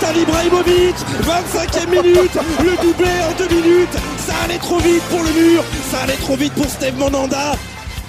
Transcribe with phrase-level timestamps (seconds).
[0.00, 5.30] Zlatan Ibrahimovic 25e minute Le doublé en deux minutes Ça allait trop vite pour le
[5.30, 7.52] mur Ça allait trop vite pour Steve Monanda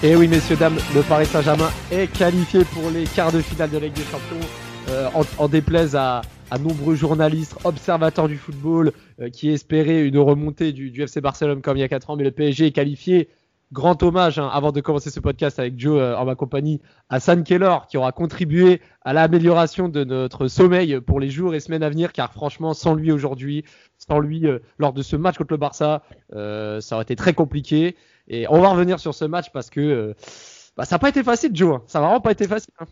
[0.01, 3.77] Et oui, messieurs, dames, le Paris Saint-Germain est qualifié pour les quarts de finale de
[3.77, 4.47] la Ligue des Champions.
[4.89, 10.71] Euh, en, déplaise à, à nombreux journalistes, observateurs du football euh, qui espéraient une remontée
[10.71, 13.29] du, du, FC Barcelone comme il y a 4 ans, mais le PSG est qualifié.
[13.71, 17.19] Grand hommage, hein, avant de commencer ce podcast avec Joe euh, en ma compagnie, à
[17.19, 21.83] San Keller qui aura contribué à l'amélioration de notre sommeil pour les jours et semaines
[21.83, 23.63] à venir, car franchement, sans lui aujourd'hui,
[23.97, 27.95] sans lui euh, lors de ce match contre le Barça, ça aurait été très compliqué.
[28.27, 30.15] Et on va revenir sur ce match parce que
[30.77, 31.75] bah, ça n'a pas été facile, Joe.
[31.75, 31.83] Hein.
[31.87, 32.73] Ça n'a vraiment pas été facile.
[32.79, 32.85] Hein.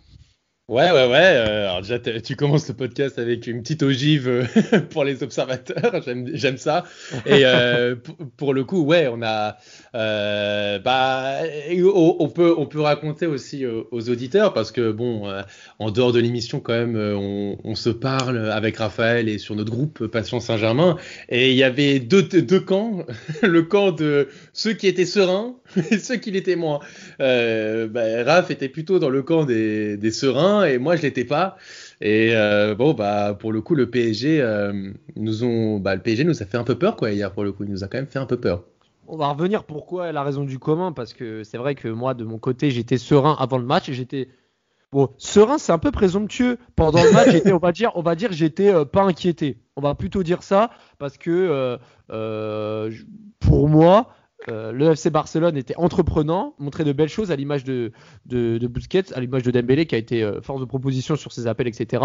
[0.69, 1.33] Ouais, ouais, ouais.
[1.33, 4.43] Euh, alors déjà, tu commences le podcast avec une petite ogive euh,
[4.91, 6.03] pour les observateurs.
[6.33, 6.85] J'aime ça.
[7.25, 7.95] Et euh,
[8.37, 9.57] pour le coup, ouais, on a.
[9.95, 11.37] Euh, bah,
[11.73, 15.27] on peut, on peut raconter aussi aux auditeurs parce que bon,
[15.79, 19.71] en dehors de l'émission, quand même, on, on, se parle avec Raphaël et sur notre
[19.71, 20.97] groupe Passion Saint-Germain.
[21.29, 23.07] Et il y avait deux, deux camps.
[23.41, 25.55] le camp de ceux qui étaient sereins
[25.89, 26.79] et ceux qui l'étaient moins.
[27.17, 31.57] Bah, Raph était plutôt dans le camp des, des sereins et moi je l'étais pas.
[32.01, 36.23] Et euh, bon bah pour le coup le PSG euh, nous ont bah, le PSG
[36.23, 37.97] nous a fait un peu peur quoi hier pour le coup il nous a quand
[37.97, 38.63] même fait un peu peur.
[39.07, 42.23] On va revenir pourquoi la raison du commun parce que c'est vrai que moi de
[42.23, 44.29] mon côté j'étais serein avant le match j'étais
[44.91, 48.31] bon serein c'est un peu présomptueux pendant le match on va dire on va dire
[48.31, 51.77] j'étais euh, pas inquiété on va plutôt dire ça parce que
[53.39, 54.13] pour moi
[54.47, 57.91] euh, le FC Barcelone était entreprenant, montrait de belles choses à l'image de,
[58.25, 61.67] Busquets, à l'image de Dembélé qui a été euh, force de proposition sur ses appels,
[61.67, 62.03] etc.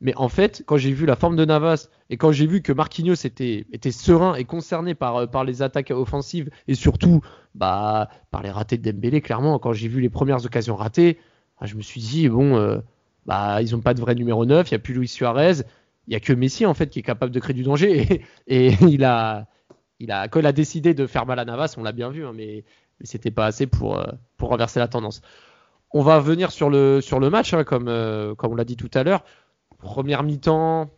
[0.00, 2.72] Mais en fait, quand j'ai vu la forme de Navas et quand j'ai vu que
[2.72, 7.22] Marquinhos était, serein et concerné par, euh, par les attaques offensives et surtout
[7.54, 11.18] bah, par les ratés de Dembélé, clairement, quand j'ai vu les premières occasions ratées,
[11.60, 12.80] bah, je me suis dit, bon,
[13.26, 15.62] bah, ils n'ont pas de vrai numéro 9, il n'y a plus Luis Suarez,
[16.06, 18.74] il n'y a que Messi en fait qui est capable de créer du danger et
[18.82, 19.46] il a
[20.00, 22.64] il a, décidé de faire mal à Navas, on l'a bien vu, hein, mais,
[23.02, 24.06] c'était pas assez pour, euh,
[24.36, 25.20] pour renverser la tendance.
[25.90, 27.00] On va venir sur le,
[27.30, 29.24] match, hein, comme, euh, comme on l'a dit tout à l'heure.
[29.78, 30.90] Première mi-temps,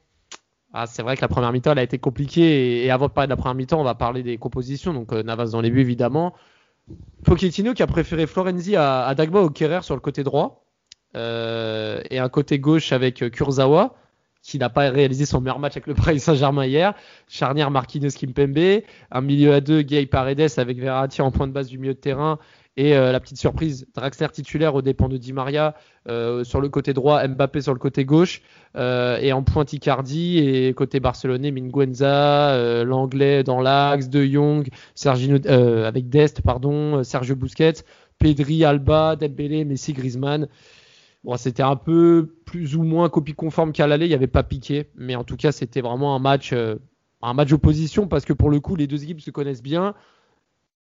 [0.73, 2.85] ah, c'est vrai que la première mi-temps a été compliquée.
[2.85, 4.93] Et, avant de parler de la première mi-temps, on va parler des compositions.
[4.93, 6.35] Donc euh, Navas dans les buts évidemment.
[7.25, 10.63] Pochettino qui a préféré Florenzi à, à Dagba au Kerrer sur le côté droit
[11.15, 13.97] et un côté gauche avec Kurzawa
[14.47, 16.95] qui n'a pas réalisé son meilleur match avec le Paris Saint-Germain hier.
[17.29, 21.67] Charnière Marquinhos Kimpembe, un milieu à deux Gay Paredes avec Verratti en point de base
[21.67, 22.39] du milieu de terrain
[22.77, 25.75] et euh, la petite surprise Draxler titulaire au dépens de Di Maria
[26.09, 28.43] euh, sur le côté droit, Mbappé sur le côté gauche
[28.77, 35.39] euh, et en pointe Icardi et côté barcelonais Minguenza, l'anglais dans l'axe, De Jong, Sergino,
[35.49, 37.83] avec Dest pardon, Sergio Busquets,
[38.19, 40.47] Pedri, Alba, Dembélé, Messi, Griezmann.
[41.37, 44.91] C'était un peu plus ou moins copie conforme qu'à l'aller, il n'y avait pas piqué,
[44.95, 46.77] mais en tout cas, c'était vraiment un match, euh,
[47.53, 49.95] opposition parce que pour le coup, les deux équipes se connaissent bien.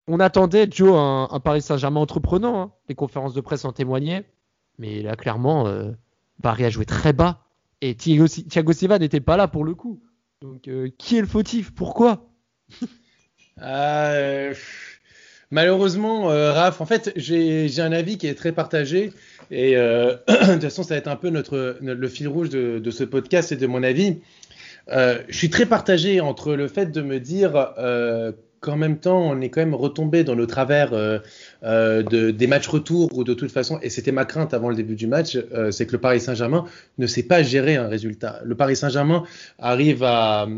[0.08, 2.72] On attendait, Joe, un, Paris Saint-Germain entreprenant, hein.
[2.88, 4.24] les conférences de presse en témoignaient,
[4.78, 5.92] mais là, clairement, euh,
[6.42, 7.44] Paris a joué très bas
[7.82, 10.00] et Thiago, Silva n'était pas là pour le coup.
[10.40, 11.72] Donc, euh, qui est le fautif?
[11.72, 12.30] Pourquoi?
[13.62, 14.54] Euh,
[15.50, 19.12] Malheureusement, Raph, en fait, j'ai un avis qui est très partagé.
[19.50, 22.78] Et euh, de toute façon, ça va être un peu notre, le fil rouge de,
[22.78, 24.18] de, ce podcast et de mon avis.
[24.88, 29.20] Euh, je suis très partagé entre le fait de me dire euh, qu'en même temps,
[29.20, 31.18] on est quand même retombé dans le travers euh,
[31.62, 34.74] euh, de, des matchs retour ou de toute façon, et c'était ma crainte avant le
[34.76, 35.38] début du match,
[35.70, 36.64] c'est que le Paris Saint-Germain
[36.98, 38.40] ne sait pas gérer un résultat.
[38.44, 39.24] Le Paris Saint-Germain
[39.58, 40.48] arrive à,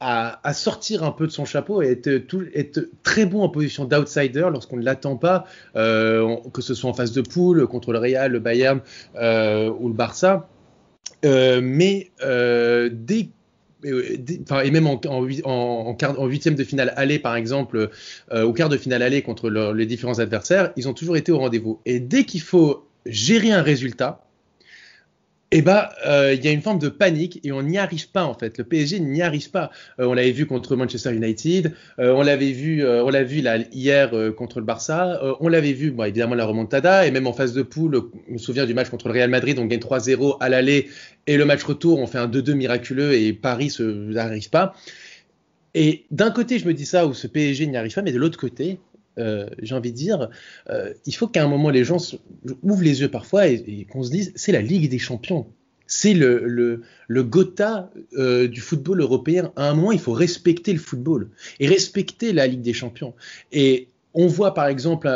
[0.00, 2.00] à, sortir un peu de son chapeau et
[2.54, 6.94] être, très bon en position d'outsider lorsqu'on ne l'attend pas, euh, que ce soit en
[6.94, 8.80] phase de poule, contre le Real, le Bayern
[9.16, 10.48] euh, ou le Barça.
[11.24, 13.28] Euh, mais dès
[13.84, 17.90] et même en, en, huitième de finale aller, par exemple,
[18.32, 21.80] au quart de finale aller contre les différents adversaires, ils ont toujours été au rendez-vous.
[21.86, 24.27] Et dès qu'il faut gérer un résultat,
[25.50, 28.24] eh ben, euh, il y a une forme de panique et on n'y arrive pas
[28.24, 28.58] en fait.
[28.58, 29.70] Le PSG n'y arrive pas.
[29.98, 33.40] Euh, on l'avait vu contre Manchester United, euh, on l'avait vu, euh, on l'a vu
[33.40, 37.26] là hier euh, contre le Barça, on l'avait vu, bon, évidemment la remontada et même
[37.26, 38.10] en phase de poule.
[38.26, 40.88] Je me souviens du match contre le Real Madrid, on gagne 3-0 à l'aller
[41.26, 44.74] et le match retour, on fait un 2-2 miraculeux et Paris n'arrive pas.
[45.74, 48.18] Et d'un côté, je me dis ça où ce PSG n'y arrive pas, mais de
[48.18, 48.78] l'autre côté,
[49.18, 50.28] euh, j'ai envie de dire,
[50.70, 51.98] euh, il faut qu'à un moment les gens
[52.62, 55.46] ouvrent les yeux parfois et, qu'on se dise, c'est la Ligue des Champions.
[55.86, 59.52] C'est le, le, le Gotha euh, du football européen.
[59.56, 61.30] À un moment, il faut respecter le football
[61.60, 63.14] et respecter la Ligue des Champions.
[63.52, 65.08] Et on voit par exemple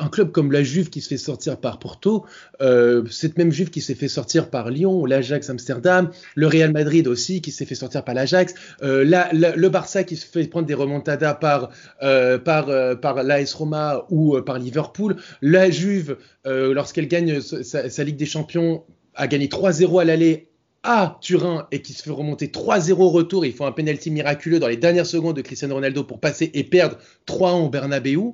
[0.00, 2.24] un club comme la Juve qui se fait sortir par Porto,
[2.60, 7.06] euh, cette même Juve qui s'est fait sortir par Lyon, l'Ajax Amsterdam, le Real Madrid
[7.08, 10.74] aussi qui s'est fait sortir par l'Ajax, euh, le Barça qui se fait prendre des
[10.74, 11.70] remontadas par
[12.02, 18.84] euh, euh, l'AS Roma ou par Liverpool, la Juve lorsqu'elle gagne sa, Ligue des Champions
[19.14, 20.48] a gagné 3-0 à l'aller
[20.82, 23.46] à Turin et qui se fait remonter 3-0 au retour.
[23.46, 26.64] Il faut un penalty miraculeux dans les dernières secondes de Cristiano Ronaldo pour passer et
[26.64, 28.32] perdre 3-1 au Bernabeu.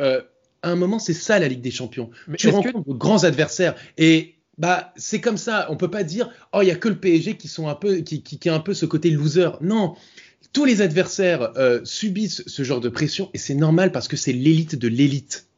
[0.00, 0.20] Euh,
[0.64, 2.10] à un moment, c'est ça la Ligue des Champions.
[2.38, 5.66] tu rencontres de grands adversaires et bah c'est comme ça.
[5.70, 7.96] On peut pas dire oh il y a que le PSG qui sont un peu
[7.98, 9.50] qui, qui, a un peu ce côté loser.
[9.60, 9.94] Non,
[10.52, 14.32] tous les adversaires euh, subissent ce genre de pression et c'est normal parce que c'est
[14.32, 15.48] l'élite de l'élite.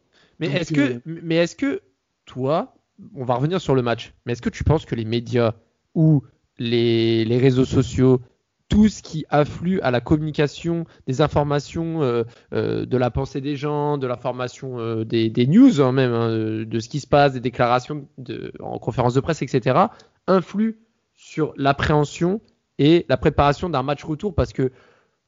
[0.40, 1.82] Mais est-ce que euh, mais est-ce que
[2.24, 2.74] toi,
[3.14, 5.54] on va revenir sur le match, mais est-ce que tu penses que les médias
[5.94, 6.22] ou
[6.58, 8.20] les, les réseaux sociaux
[8.68, 13.56] tout ce qui afflue à la communication des informations, euh, euh, de la pensée des
[13.56, 17.40] gens, de l'information euh, des, news hein, même, hein, de ce qui se passe, des
[17.40, 19.78] déclarations de, en conférence de presse, etc.,
[20.26, 20.78] influe
[21.14, 22.40] sur l'appréhension
[22.78, 24.72] et la préparation d'un match retour parce que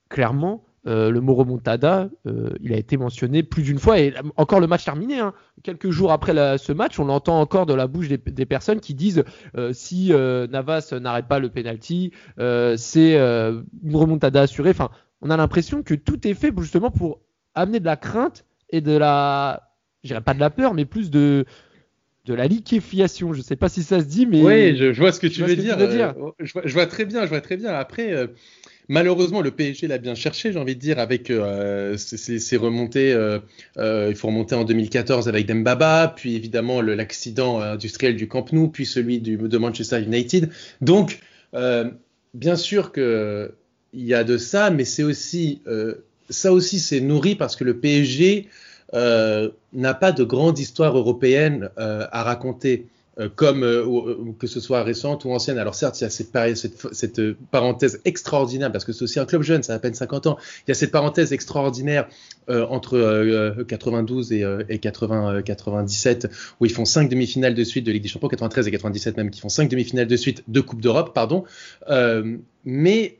[0.08, 4.60] clairement, euh, le mot remontada, euh, il a été mentionné plus d'une fois et encore
[4.60, 5.18] le match terminé.
[5.18, 5.34] Hein.
[5.62, 9.24] Quelques jours après ce match, on entend encore de la bouche des, personnes qui disent
[9.56, 14.70] euh, si Navas n'arrête pas le penalty, c'est une remontada assurée.
[14.70, 14.90] Enfin,
[15.20, 17.20] on a l'impression que tout est fait justement pour
[17.54, 21.44] amener de la crainte et de la, je pas de la peur, mais plus de
[22.28, 23.32] de la liquéfiation.
[23.32, 25.56] Je sais pas si ça se dit, mais oui, je, vois ce que tu veux
[25.56, 25.76] dire.
[25.76, 26.14] dire.
[26.38, 27.72] Je, vois, je, vois, très bien, je vois très bien.
[27.72, 28.28] Après
[28.90, 33.12] Malheureusement, le PSG l'a bien cherché, j'ai envie de dire, avec euh, ses, remontées.
[33.12, 33.38] Euh,
[33.76, 38.68] euh, il faut remonter en 2014 avec Dembaba, puis évidemment l'accident industriel du Camp Nou,
[38.68, 40.50] puis celui du, de Manchester United.
[40.80, 41.20] Donc,
[42.32, 43.50] bien sûr qu'il
[43.92, 45.60] y a de ça, mais c'est aussi
[46.30, 48.48] ça aussi c'est nourri parce que le PSG
[48.92, 52.86] n'a pas de grande histoire européenne à raconter.
[53.20, 55.58] Euh, comme euh, euh, que ce soit récente ou ancienne.
[55.58, 59.64] Alors certes, il y a cette, parenthèse extraordinaire, parce que c'est aussi un club jeune,
[59.64, 62.08] ça a à peine 50 ans, il y a cette parenthèse extraordinaire
[62.48, 66.28] entre 92 et, et 80, 97,
[66.60, 69.30] où ils font cinq demi-finales de suite de Ligue des Champions, 93 et 97 même,
[69.30, 71.44] qui font cinq demi-finales de suite de Coupe d'Europe, pardon.
[72.64, 73.16] mais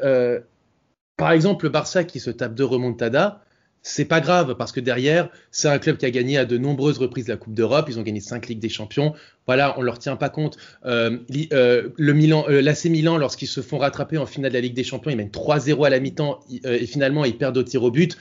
[1.17, 3.41] par exemple, le Barça qui se tape deux remontadas,
[3.83, 6.99] c'est pas grave parce que derrière, c'est un club qui a gagné à de nombreuses
[6.99, 7.87] reprises la Coupe d'Europe.
[7.89, 9.15] Ils ont gagné cinq Ligues des Champions.
[9.47, 10.59] Voilà, on leur tient pas compte.
[10.85, 11.19] Euh,
[11.53, 14.75] euh, le Milan, euh, l'AC Milan, lorsqu'ils se font rattraper en finale de la Ligue
[14.75, 17.91] des Champions, ils mènent 3-0 à la mi-temps et finalement ils perdent au tir au
[17.91, 18.17] but.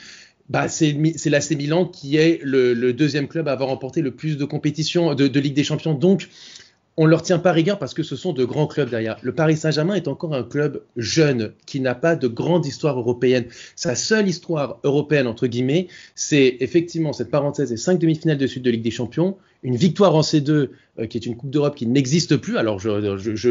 [0.50, 0.94] Bah, c'est
[1.25, 5.27] l'AC Milan qui est le, deuxième club à avoir remporté le plus de compétitions de,
[5.27, 5.94] de Ligue des Champions.
[5.94, 6.30] Donc,
[6.97, 9.17] on ne leur tient pas rigueur parce que ce sont de grands clubs derrière.
[9.21, 13.45] Le Paris Saint-Germain est encore un club jeune qui n'a pas de grande histoire européenne.
[13.75, 18.63] Sa seule histoire européenne, entre guillemets, c'est effectivement cette parenthèse et cinq demi-finales de suite
[18.63, 21.85] de Ligue des Champions, une victoire en C2 euh, qui est une Coupe d'Europe qui
[21.85, 22.57] n'existe plus.
[22.57, 22.89] Alors je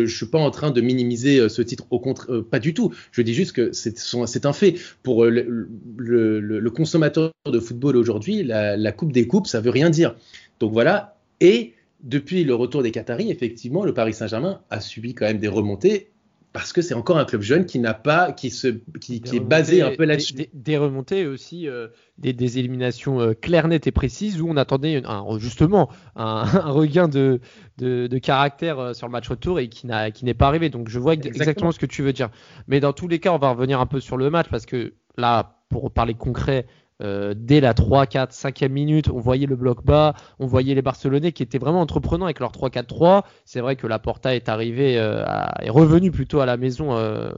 [0.00, 2.74] ne suis pas en train de minimiser euh, ce titre, au contraire, euh, pas du
[2.74, 2.92] tout.
[3.12, 4.74] Je dis juste que c'est un fait.
[5.04, 10.16] Pour le, consommateur de football aujourd'hui, la, la Coupe des Coupes, ça veut rien dire.
[10.58, 11.16] Donc voilà.
[11.40, 11.74] Et
[12.06, 16.12] depuis le retour des Qataris, effectivement, le Paris Saint-Germain a subi quand même des remontées
[16.52, 19.82] parce que c'est encore un club jeune qui n'a pas, qui se, qui, est basé
[19.82, 20.48] un peu là-dessus.
[20.54, 25.02] Des, remontées aussi, euh, des, éliminations euh, claires, nettes et précises où on attendait
[25.36, 27.40] justement un, regain de,
[27.76, 30.70] de, caractère euh, sur le match retour et qui n'a, qui n'est pas arrivé.
[30.70, 31.72] Donc je vois exactement.
[31.72, 32.30] ce que tu veux dire.
[32.68, 34.94] Mais dans tous les cas, on va revenir un peu sur le match parce que
[35.18, 36.64] là, pour parler concret,
[37.02, 40.82] euh, dès la 3, 4, 5e minute, on voyait le bloc bas, on voyait les
[40.82, 43.22] Barcelonais qui étaient vraiment entreprenants avec leur 3-4-3.
[43.44, 45.24] C'est vrai que la Porta est arrivé, euh,
[45.60, 47.30] est revenu plutôt à la maison euh,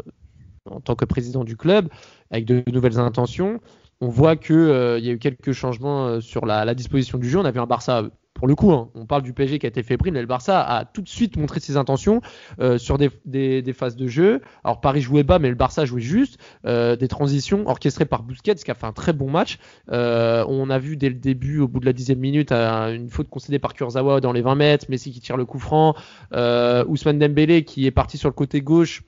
[0.70, 1.88] en tant que président du club
[2.30, 3.60] avec de nouvelles intentions.
[4.00, 7.40] On voit qu'il il y a eu quelques changements sur la, la, disposition du jeu.
[7.40, 8.04] On a vu un Barça
[8.38, 10.62] pour le coup, hein, on parle du PSG qui a été fébrile, mais le Barça
[10.62, 12.20] a tout de suite montré ses intentions
[12.60, 14.40] euh, sur des, phases de jeu.
[14.62, 16.38] Alors Paris jouait bas, mais le Barça jouait juste.
[16.64, 19.58] Euh, des transitions orchestrées par Busquets qui a fait un très bon match.
[19.90, 23.28] Euh, on a vu dès le début, au bout de la dixième minute, une faute
[23.28, 25.96] concédée par Kurzawa dans les 20 mètres, Messi qui tire le coup franc,
[26.32, 29.02] Ousmane Dembélé qui est parti sur le côté gauche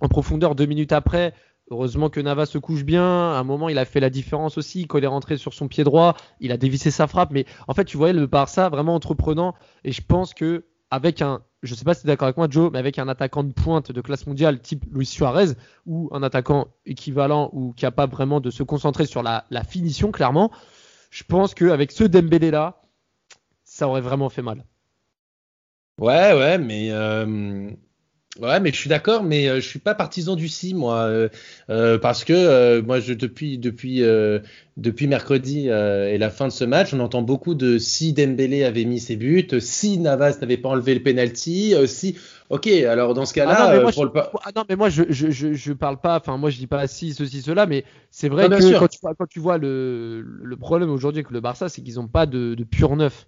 [0.00, 1.32] en profondeur deux minutes après
[1.70, 3.02] Heureusement que Nava se couche bien.
[3.02, 4.86] À un moment, il a fait la différence aussi.
[4.92, 7.30] Il est rentré sur son pied droit, il a dévissé sa frappe.
[7.30, 9.54] Mais en fait, tu voyais le Barça vraiment entreprenant.
[9.82, 12.46] Et je pense que avec un, je sais pas si tu es d'accord avec moi,
[12.48, 15.54] Joe, mais avec un attaquant de pointe de classe mondiale type Luis Suarez
[15.86, 20.52] ou un attaquant équivalent ou capable vraiment de se concentrer sur la, finition, clairement,
[21.10, 22.82] je pense qu'avec ce Dembélé là,
[23.64, 24.64] ça aurait vraiment fait mal.
[25.98, 27.70] Ouais, ouais, mais euh,
[28.40, 31.28] Ouais, mais je suis d'accord, mais euh, je suis pas partisan du si, moi, euh,
[31.70, 34.40] euh, parce que euh, moi, je, depuis depuis euh,
[34.76, 38.84] depuis mercredi et la fin de ce match, on entend beaucoup de si Dembélé avait
[38.86, 42.18] mis ses buts, si Navas n'avait pas enlevé le penalty, si.
[42.50, 44.10] Ok, alors dans ce cas-là, Ah non, mais moi, pour je, le
[44.42, 46.86] ah non, mais moi, je, je, je, je parle pas, enfin, moi, je dis pas
[46.86, 50.22] si, ceci, cela, mais c'est vrai Non, que quand tu, vois- quand tu vois le,
[50.22, 53.26] le problème aujourd'hui avec le Barça, c'est qu'ils ont pas de, de pur neuf.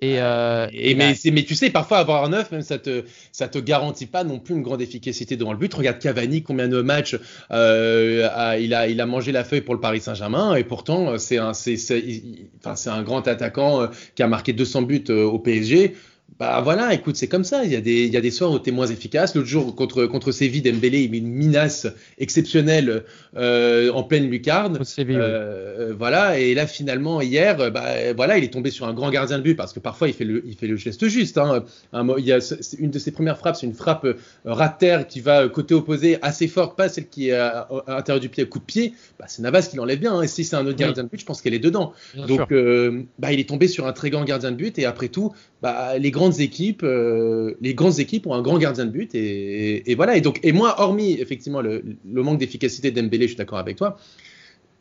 [0.00, 3.02] Et, euh, Et mais, tu sais, parfois avoir un neuf, même ça te,
[3.32, 5.74] ça te garantit pas non plus une grande efficacité devant le but.
[5.74, 7.16] Regarde Cavani, combien de matchs
[7.50, 11.10] euh, a- il, a, il a mangé la feuille pour le Paris Saint-Germain, et pourtant
[11.14, 12.22] euh, c'est un, c'est, c'est,
[12.60, 15.96] enfin, c'est un grand attaquant euh, qui a marqué 200 buts euh, au PSG.
[16.38, 17.64] Bah voilà, écoute, c'est comme ça.
[17.64, 19.34] Il y a des, il y a des soirs où tu es moins efficace.
[19.34, 23.04] L'autre jour, contre, contre Séville, Dembélé, il met une minace exceptionnelle
[23.36, 24.84] euh, en pleine lucarne.
[24.84, 25.22] Séville, oui.
[25.24, 29.10] Euh, voilà, et là finalement hier, euh, bah, voilà, il est tombé sur un grand
[29.10, 31.38] gardien de but parce que parfois il fait le, il fait le geste juste.
[31.38, 31.64] Hein.
[31.92, 32.38] Un il y a,
[32.78, 34.14] une de ses premières frappes, c'est une frappe euh,
[34.44, 37.68] ras de terre qui va euh, côté opposé assez forte, pas celle qui est à,
[37.86, 38.92] à l'intérieur du pied, coup de pied.
[39.18, 40.14] Bah, c'est Navas qui l'enlève bien.
[40.14, 40.22] hein.
[40.22, 40.84] Et si c'est un autre Oui.
[40.84, 41.92] gardien de but, je pense qu'elle est dedans.
[42.14, 42.26] Bien.
[42.26, 45.08] Donc, euh, bah, il est tombé sur un très grand gardien de but et après
[45.08, 49.14] tout, bah, les grandes équipes, euh, les grandes équipes ont un grand gardien de but
[49.14, 50.16] et, et voilà.
[50.16, 53.76] Et donc, et moi, hormis effectivement le, le manque d'efficacité d'Embélé, je suis d'accord avec
[53.76, 53.96] toi.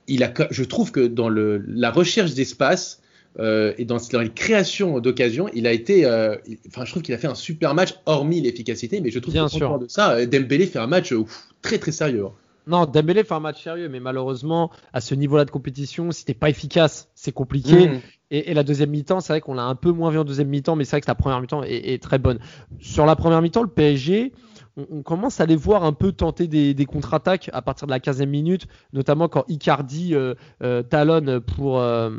[0.07, 3.01] Il a, je trouve que dans le, la recherche d'espace
[3.39, 7.03] euh, et dans, dans les créations d'occasions, il a été, euh, il- enfin, je trouve
[7.03, 9.77] qu'il a fait un super match, hormis l'efficacité, mais je trouve Bien sûr.
[9.79, 12.25] de ça, Dembélé fait un match ouf, très très sérieux.
[12.25, 12.31] hein.
[12.67, 16.34] Non, Dembélé fait un match sérieux, mais malheureusement, à ce niveau-là de compétition, si t'es
[16.34, 17.88] pas efficace, c'est compliqué.
[17.89, 18.01] Mmh.
[18.29, 20.75] Et, la deuxième mi-temps, c'est vrai qu'on l'a un peu moins vu en deuxième mi-temps,
[20.75, 22.39] mais c'est vrai que la première mi-temps est, très bonne.
[22.79, 24.34] Sur la première mi-temps, le PSG,
[24.75, 28.00] on, commence à les voir un peu tenter des, des contre-attaques à partir de la
[28.00, 32.10] 15e minute, notamment quand Icardi euh, euh, talonne pour, euh,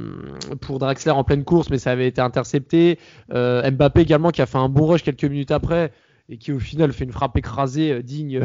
[0.63, 2.99] pour Draxler en pleine course, mais ça avait été intercepté.
[3.33, 5.93] Euh, Mbappé également qui a fait un bon rush quelques minutes après
[6.31, 8.43] et qui au final fait une frappe écrasée euh, digne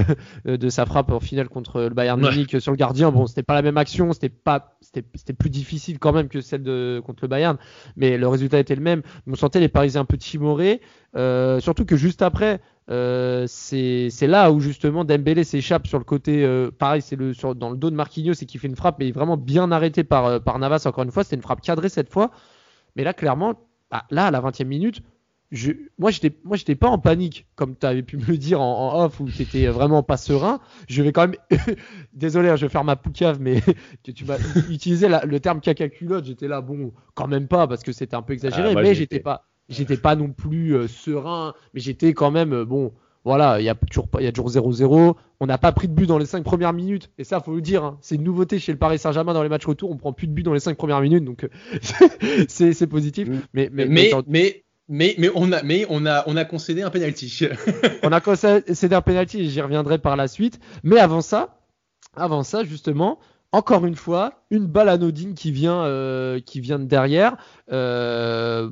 [0.47, 2.31] euh, de sa frappe en finale contre le Bayern Ouais.
[2.31, 3.11] Munich sur le gardien.
[3.11, 6.63] Bon, c'était pas la même action, c'était pas c'était plus difficile quand même que celle
[6.63, 7.57] de contre le Bayern,
[7.95, 9.01] mais le résultat était le même.
[9.27, 10.81] On sentait les Parisiens un peu timorés,
[11.15, 16.43] euh, surtout que juste après, euh, c'est là où justement Dembélé s'échappe sur le côté.
[16.45, 18.97] euh, pareil, c'est le sur dans le dos de Marquinhos et qui fait une frappe,
[18.99, 21.23] mais vraiment bien arrêtée par par Navas encore une fois.
[21.23, 22.31] C'était une frappe cadrée cette fois,
[22.95, 23.55] mais là clairement,
[23.91, 25.01] ah, là à la 20e minute.
[25.55, 28.59] Je, moi, j'étais, moi, j'étais pas en panique, comme tu avais pu me le dire
[28.59, 30.59] en, en off, où tu étais vraiment pas serein.
[30.89, 31.35] Je vais quand même,
[32.13, 33.61] désolé, hein, je vais faire ma poucave, mais
[34.03, 34.37] que tu m'as
[34.69, 36.25] utilisé la- le terme caca culotte.
[36.25, 38.95] J'étais là, bon, quand même pas, parce que c'était un peu exagéré, Ah, moi, mais
[38.95, 42.91] j'étais pas, j'étais pas non plus euh, serein, mais j'étais quand même, euh, bon,
[43.25, 45.15] voilà, il y a toujours il y a toujours 0-0.
[45.39, 47.61] On n'a pas pris de but dans les 5 premières minutes, et ça, faut le
[47.61, 49.91] dire, hein, c'est une nouveauté chez le Paris Saint-Germain dans les matchs retour.
[49.91, 51.49] On prend plus de but dans les 5 premières minutes, donc euh,
[52.49, 53.29] c'est, c'est positif.
[53.29, 53.31] Mm.
[53.53, 57.47] Mais, mais, Mais, mais mais, mais, on a, concédé un penalty.
[58.03, 60.59] On a concédé un penalty j'y reviendrai par la suite.
[60.83, 61.59] Mais avant ça,
[62.15, 63.19] avant ça, justement,
[63.53, 67.37] encore une fois, une balle anodine qui vient, euh, qui vient de derrière.
[67.71, 68.71] Euh,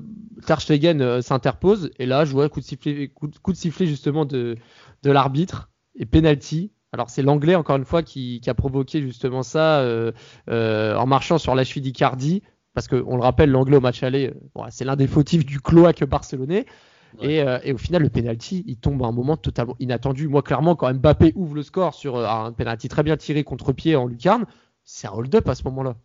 [0.50, 4.58] euh, s'interpose et là, je coup de sifflet, coup sifflet justement de,
[5.04, 6.72] l'arbitre et penalty.
[6.94, 10.12] Alors c'est l'anglais encore une fois qui, a provoqué justement ça euh,
[10.48, 12.44] en marchant sur la cheville d'Icardi.
[12.74, 15.60] Parce qu'on le rappelle, l'anglais au match aller, euh, bon, c'est l'un des fautifs du
[15.60, 16.66] cloaque barcelonais.
[17.20, 17.34] Ouais.
[17.34, 20.30] Et, euh, et au final, le penalty, il tombe à un moment totalement inattendu.
[20.30, 23.98] Moi, clairement, quand Mbappé ouvre le score sur euh, un penalty très bien tiré contre-pied
[23.98, 24.46] en lucarne,
[24.86, 25.98] c'est un hold-up à ce moment-là.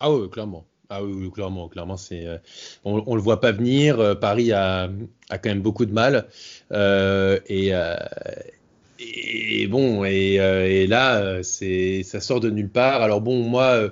[0.00, 0.64] Ah oui, clairement.
[0.90, 2.38] Ah oui, oui, clairement, clairement, c'est, euh,
[2.84, 4.18] on, on le voit pas venir.
[4.18, 4.90] Paris a,
[5.30, 6.26] a quand même beaucoup de mal.
[6.72, 7.72] Et,
[8.98, 13.02] et bon, et, et là, c'est, ça sort de nulle part.
[13.02, 13.90] Alors bon, moi,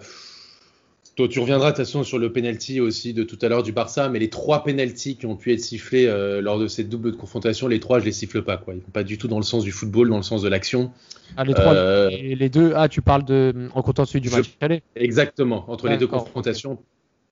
[1.16, 3.72] toi, tu reviendras de toute façon sur le penalty aussi de tout à l'heure du
[3.72, 7.16] Barça, mais les trois penalties qui ont pu être sifflés euh, lors de cette double
[7.16, 8.58] confrontation, les trois, je les siffle pas.
[8.58, 8.74] Quoi.
[8.74, 10.92] Ils vont pas du tout dans le sens du football, dans le sens de l'action.
[11.38, 12.74] Ah, les trois, Euh, et les deux.
[12.76, 14.82] Ah, tu parles de en comptant celui du Je- match aller.
[14.94, 16.78] Exactement, entre les deux confrontations.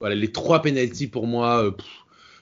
[0.01, 1.87] Voilà, les trois penalties pour moi, euh, pff,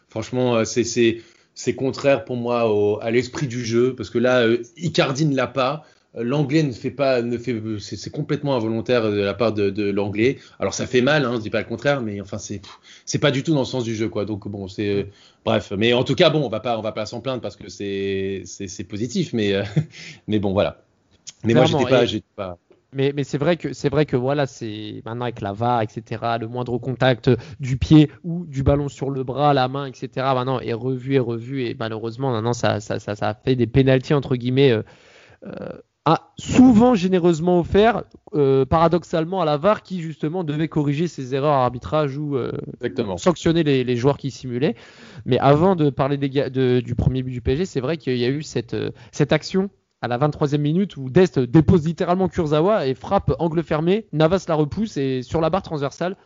[0.08, 4.62] franchement, euh, c'est contraire pour moi au- à l'esprit du jeu parce que là, euh,
[4.76, 5.84] Icardi ne l'a pas.
[6.14, 10.38] L'anglais ne fait pas, ne fait, c'est complètement involontaire de la part de, de l'anglais.
[10.58, 12.60] Alors ça fait mal, hein, je dis pas le contraire, mais enfin c'est
[13.06, 14.26] c'est pas du tout dans le sens du jeu quoi.
[14.26, 15.04] Donc bon, c'est euh,
[15.44, 17.56] bref, mais en tout cas bon, on va pas on va pas s'en plaindre parce
[17.56, 19.62] que c'est c'est positif, mais euh,
[20.28, 20.82] mais bon voilà.
[21.44, 22.58] Mais moi j'étais pas, et- j'étais pas.
[22.94, 26.36] Mais, mais c'est vrai que c'est vrai que voilà, c'est maintenant avec la VAR, etc.
[26.38, 30.34] Le moindre contact du pied ou du ballon sur le bras, la main, etc.
[30.34, 34.12] Maintenant est revu et revu et malheureusement maintenant ça ça, ça, ça fait des pénalties
[34.12, 34.82] entre guillemets euh,
[35.46, 35.68] euh,
[36.04, 38.02] a souvent généreusement offert,
[38.34, 42.50] euh, paradoxalement, à la VAR qui justement devait corriger ses erreurs à arbitrage ou euh,
[43.18, 44.74] sanctionner les, joueurs qui simulaient.
[45.26, 48.28] Mais avant de parler des, du premier but du PSG, c'est vrai qu'il y a
[48.28, 52.94] eu cette, euh, cette action à la 23e minute où Dest dépose littéralement Kurzawa et
[52.94, 54.08] frappe angle fermé.
[54.12, 56.16] Navas la repousse et sur la barre transversale.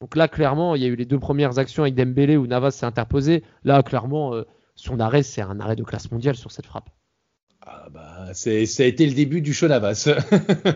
[0.00, 2.70] Donc là, clairement, il y a eu les deux premières actions avec Dembélé où Navas
[2.70, 3.42] s'est interposé.
[3.64, 4.32] Là, clairement,
[4.76, 6.88] son arrêt, c'est un arrêt de classe mondiale sur cette frappe.
[7.70, 10.08] Ah bah, ça a été le début du show Navas.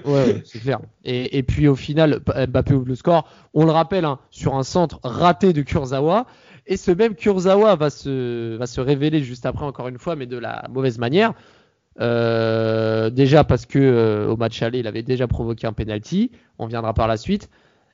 [0.04, 0.80] ouais, c'est clair.
[1.04, 3.26] Et, puis au final, Mbappé ouvre le score.
[3.54, 6.26] On le rappelle, hein, sur un centre raté de Kurzawa.
[6.66, 10.26] Et ce même Kurzawa va se, va se révéler juste après, encore une fois, mais
[10.26, 11.32] de la mauvaise manière.
[12.00, 16.30] Euh, déjà parce que euh, au match aller, il avait déjà provoqué un penalty.
[16.58, 17.48] On viendra par la suite.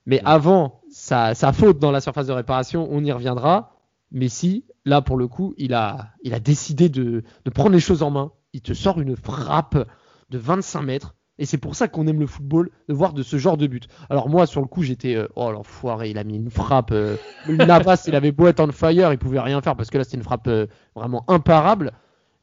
[0.07, 3.76] Mais avant sa, sa, faute dans la surface de réparation, on y reviendra.
[4.11, 7.81] Mais si, là pour le coup, il a, il a décidé de, de prendre les
[7.81, 9.86] choses en main il te sort une frappe
[10.30, 11.14] de 25 mètres.
[11.38, 13.86] Et c'est pour ça qu'on aime le football, de voir de ce genre de but.
[14.10, 16.90] Alors moi, sur le coup, j'étais, euh, oh l'enfoiré, il a mis une frappe.
[16.90, 17.16] Euh,
[17.48, 20.16] Navas, il avait beau être on fire, il pouvait rien faire parce que là, c'était
[20.16, 21.92] une frappe euh, vraiment imparable.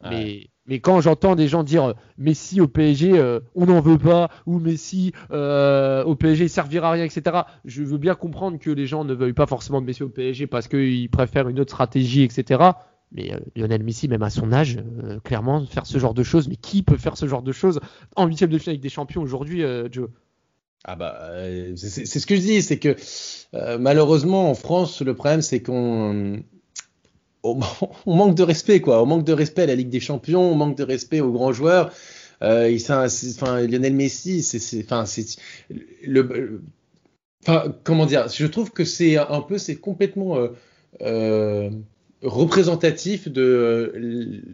[0.10, 4.60] Mais, mais quand j'entends des gens dire Messi au PSG, on n'en veut pas, ou
[4.60, 7.38] Messi au PSG, il servira à rien, etc.
[7.66, 10.46] Je veux bien comprendre que les gens ne veuillent pas forcément de Messi au PSG
[10.46, 12.60] parce qu'ils préfèrent une autre stratégie, etc.
[13.16, 16.48] Mais euh, Lionel Messi, même à son âge, euh, clairement, faire ce genre de choses.
[16.50, 17.80] Mais qui peut faire ce genre de choses
[18.16, 20.10] en huitième de finale avec des champions aujourd'hui, euh, Joe?
[20.88, 21.32] Ah bah
[21.78, 22.96] c'est ce que je dis, c'est que
[23.80, 26.44] malheureusement en France, le problème c'est qu'on
[27.44, 27.56] on,
[28.06, 30.78] manque de respect quoi, on manque de respect à la Ligue des Champions, on manque
[30.78, 31.92] de respect aux grands joueurs.
[32.40, 35.06] enfin, Lionel Messi, c'est, enfin,
[36.04, 36.62] le,
[37.42, 40.38] enfin, comment dire, je trouve que c'est un peu, c'est complètement
[42.26, 43.94] représentatif de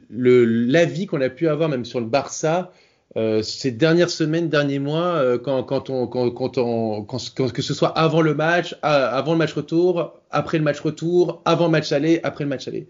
[0.10, 2.72] l'avis qu'on a pu avoir même sur le Barça
[3.18, 7.74] euh, ces dernières semaines, derniers mois, euh, quand, quand, on, quand, quand, on, que ce
[7.74, 11.92] soit avant le match, avant le match retour, après le match retour, avant le match
[11.92, 12.88] aller, après le match aller.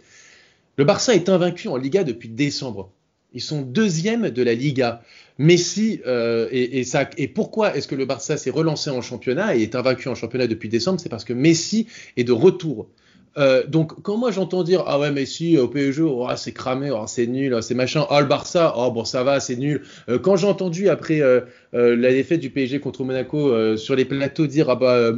[0.77, 2.91] Le Barça est invaincu en Liga depuis décembre.
[3.33, 5.01] Ils sont deuxième de la Liga.
[5.39, 6.85] Messi euh, et, et,
[7.17, 10.45] et pourquoi est-ce que le Barça s'est relancé en championnat et est invaincu en championnat
[10.45, 10.99] depuis décembre?
[10.99, 12.89] C'est parce que Messi est de retour.
[13.37, 16.91] Euh, donc quand moi j'entends dire ah ouais mais si au PSG oh, c'est cramé
[16.91, 19.83] oh, c'est nul oh, c'est machin ah le Barça oh bon ça va c'est nul.
[20.09, 21.39] Euh, quand j'ai entendu après euh,
[21.71, 25.11] la défaite du PSG contre Monaco sur les plateaux dire ah bah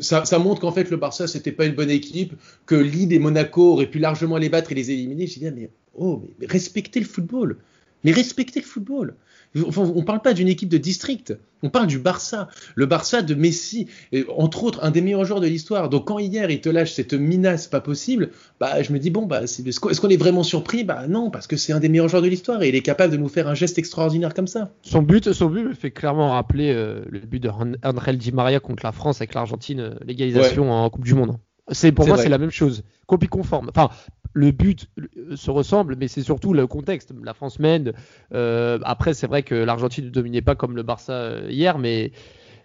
[0.00, 3.18] ça, ça, montre qu'en fait le Barça c'était pas une bonne équipe que Lille et
[3.18, 5.68] Monaco auraient pu largement les battre et les éliminer j'ai dit ah, mais
[5.98, 7.56] oh mais respectez le football.
[8.04, 9.14] Mais respectez le football
[9.54, 12.48] on ne parle pas d'une équipe de district, on parle du Barça.
[12.74, 13.88] Le Barça de Messi,
[14.36, 15.88] entre autres, un des meilleurs joueurs de l'histoire.
[15.88, 19.26] Donc quand hier il te lâche cette menace pas possible, bah, je me dis, bon,
[19.26, 20.84] bah, est-ce qu'on est vraiment surpris?
[20.84, 23.12] Bah non, parce que c'est un des meilleurs joueurs de l'histoire et il est capable
[23.12, 24.70] de nous faire un geste extraordinaire comme ça.
[24.82, 27.50] Son but, son but me fait clairement rappeler euh, le but de
[27.82, 31.36] André Di Maria contre la France avec l'Argentine, euh, l'égalisation en Coupe du Monde.
[31.72, 33.70] C'est pour moi c'est la même chose, copie conforme.
[33.74, 33.90] Enfin,
[34.32, 34.88] le but
[35.34, 37.12] se ressemble, mais c'est surtout le contexte.
[37.22, 37.92] La France mène.
[38.32, 42.12] Euh, après, c'est vrai que l'Argentine ne dominait pas comme le Barça euh, hier, mais,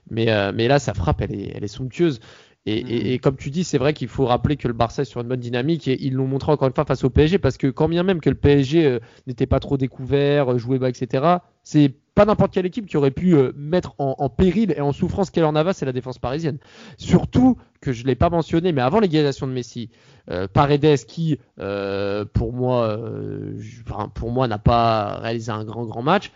[0.10, 2.20] mais, euh, mais là, sa frappe, elle est, elle est somptueuse.
[2.68, 5.06] Et, et, et, comme tu dis, c'est vrai qu'il faut rappeler que le Barça est
[5.06, 7.58] sur une bonne dynamique et ils l'ont montré encore une fois face au PSG parce
[7.58, 11.94] que quand bien même que le PSG n'était pas trop découvert, jouait bas, etc., c'est
[12.16, 15.56] pas n'importe quelle équipe qui aurait pu mettre en, péril et en souffrance qu'elle en
[15.56, 16.58] avait, c'est la défense parisienne.
[16.98, 19.90] Surtout que je l'ai pas mentionné, mais avant l'égalisation de Messi,
[20.32, 26.32] euh, Paredes qui, euh, pour moi, euh, n'a pas réalisé un grand grand match,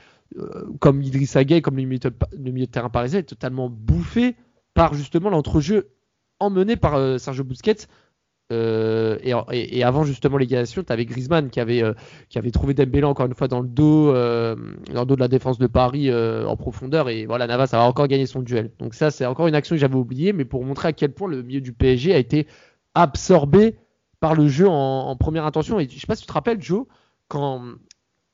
[0.80, 4.36] comme Idrissa Gueye, comme le milieu, de, terrain parisien, est totalement bouffé
[4.76, 5.90] par justement l'entrejeu
[6.40, 7.88] emmené par Sergio Busquets.
[8.52, 11.84] Et, avant justement l'égalisation, tu avais Griezmann qui avait,
[12.30, 15.28] qui avait trouvé Dembélé encore une fois dans le dos, dans le dos de la
[15.28, 17.10] défense de Paris en profondeur.
[17.10, 18.72] Et voilà, Navas a encore gagné son duel.
[18.80, 21.28] Donc ça, c'est encore une action que j'avais oubliée, mais pour montrer à quel point
[21.28, 22.48] le milieu du PSG a été
[22.96, 23.78] absorbé
[24.20, 25.80] par le jeu en, première intention.
[25.80, 26.86] Et je sais pas si tu te rappelles, Joe,
[27.28, 27.64] quand,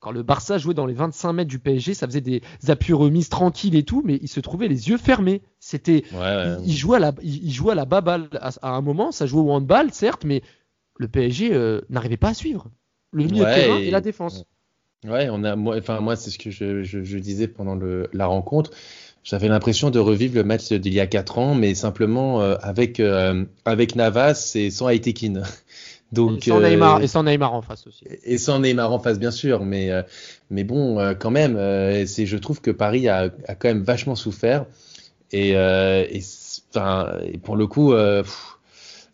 [0.05, 3.27] quand le Barça jouait dans les 25 mètres du PSG, ça faisait des appuis remises
[3.27, 5.41] tranquilles et tout, mais il se trouvait les yeux fermés.
[5.59, 6.03] C'était,
[6.63, 9.49] il, jouait à la, il, jouait à la baballe à, un moment, ça jouait au
[9.49, 10.43] handball, certes, mais
[10.99, 12.69] le PSG euh, n'arrivait pas à suivre
[13.13, 14.45] le milieu de terrain et, la défense.
[15.07, 18.27] Ouais, on a, moi, enfin moi, c'est ce que je, je, disais pendant le, la
[18.27, 18.69] rencontre
[19.25, 22.99] j'avais l'impression de revivre le match d'il y a 4 ans, mais simplement euh, avec,
[22.99, 25.41] euh, avec Navas et sans Aitekin.
[26.11, 28.05] Donc, et, sans Neymar, euh, et sans Neymar en face aussi.
[28.23, 29.65] Et sans Neymar en face, bien sûr.
[29.65, 29.89] Mais,
[30.49, 31.55] mais bon, quand même,
[32.05, 34.65] c'est, je trouve que Paris a, a, quand même vachement souffert.
[35.31, 37.93] Et, et, et pour le coup,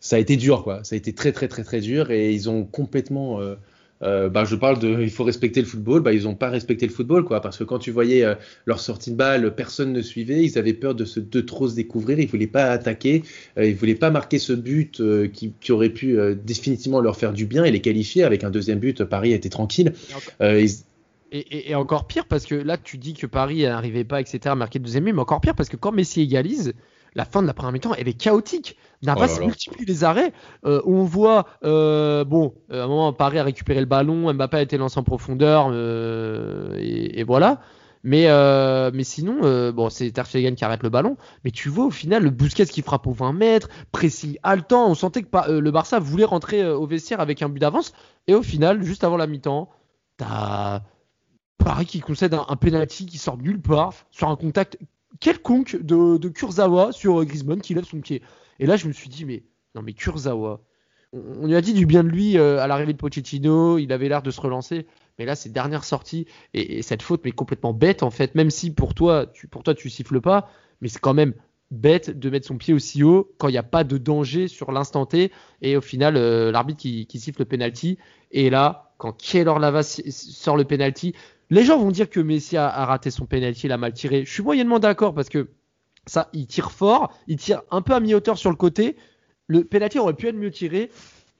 [0.01, 0.83] ça a été dur, quoi.
[0.83, 2.11] Ça a été très, très, très, très dur.
[2.11, 3.55] Et ils ont complètement euh,
[4.01, 6.01] bah, je parle de, il faut respecter le football.
[6.01, 8.35] Bah, ils n'ont pas respecté le football, quoi, parce que quand tu voyais euh,
[8.65, 10.43] leur sortie de balle, personne ne suivait.
[10.43, 12.19] Ils avaient peur de, se, de trop se découvrir.
[12.19, 13.23] Ils voulaient pas attaquer.
[13.57, 17.17] Euh, ils voulaient pas marquer ce but euh, qui, qui, aurait pu euh, définitivement leur
[17.17, 18.23] faire du bien et les qualifier.
[18.23, 19.93] Avec un deuxième but, Paris était tranquille.
[20.41, 20.69] Ils...
[21.33, 24.39] Et, et, et, encore pire parce que là, tu dis que Paris n'arrivait pas, etc.,
[24.45, 26.73] à marquer le deuxième but, mais encore pire parce que quand Messi égalise,
[27.13, 28.77] la fin de la première mi-temps, elle est chaotique.
[29.01, 30.31] Navas oh multiplie les arrêts.
[30.65, 34.61] Euh, on voit, euh, bon, à un moment, Paris a récupéré le ballon, Mbappé a
[34.61, 37.61] été lancé en profondeur, euh, et, et, voilà.
[38.03, 41.17] Mais, euh, mais sinon, bon, c'est Ter Stegen qui arrête le ballon.
[41.43, 44.89] Mais tu vois, au final, le Busquets qui frappe aux 20 mètres, précis, haletant.
[44.89, 47.93] On sentait que le Barça voulait rentrer au vestiaire avec un but d'avance.
[48.27, 49.69] Et au final, juste avant la mi-temps,
[50.17, 50.81] t'as
[51.59, 54.79] Paris qui concède un, un penalty qui sort nulle part sur un contact
[55.19, 58.21] quelconque de, Kurzawa sur Griezmann qui lève son pied.
[58.59, 59.43] Et là, je me suis dit, mais
[59.75, 60.61] non, mais Kurzawa,
[61.13, 64.09] on, lui a dit du bien de lui euh, à l'arrivée de Pochettino, il avait
[64.09, 64.87] l'air de se relancer.
[65.19, 68.49] Mais là, ces dernières sorties et, et, cette faute, mais complètement bête en fait, même
[68.49, 69.25] si pour toi,
[69.75, 71.33] tu, siffles pas, mais c'est quand même
[71.69, 74.71] bête de mettre son pied aussi haut quand il n'y a pas de danger sur
[74.71, 75.31] l'instant T.
[75.61, 77.97] Et au final, euh, l'arbitre qui, siffle le penalty.
[78.31, 81.13] Et là, quand Keylor Lavas sort le penalty,
[81.51, 84.23] les gens vont dire que Messi a, raté son penalty, il a mal tiré.
[84.25, 85.49] Je suis moyennement d'accord parce que
[86.07, 88.95] ça, il tire fort, il tire un peu à mi-hauteur sur le côté.
[89.47, 90.89] Le penalty aurait pu être mieux tiré,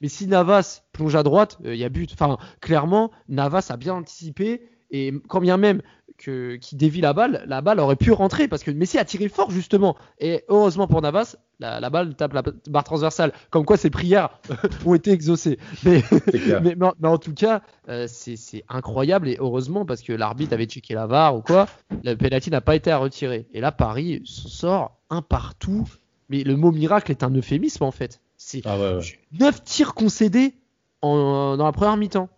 [0.02, 2.12] mais si Navas plonge à droite, il euh, y a but.
[2.14, 5.82] Enfin, clairement, Navas a bien anticipé et quand bien même
[6.22, 9.28] que qui dévie la balle, la balle aurait pu rentrer parce que Messi a tiré
[9.28, 9.96] fort justement.
[10.20, 13.34] Et heureusement pour Navas, la, la balle tape la barre transversale.
[13.50, 14.40] Comme quoi ses prières
[14.86, 15.58] ont été exaucées.
[15.84, 16.04] Mais,
[16.34, 20.66] mais, mais, mais, en tout cas, euh, c'est incroyable et heureusement parce que l'arbitre avait
[20.66, 21.68] checké la VAR ou quoi,
[22.04, 23.48] le penalty n'a pas été à retirer.
[23.54, 25.88] Et là, Paris sort un partout.
[26.30, 28.22] Mais le mot miracle est un euphémisme en fait.
[28.38, 29.20] C'est ah ouais, ouais.
[29.34, 30.54] 9 tirs concédés
[31.02, 32.30] en, dans la première mi-temps.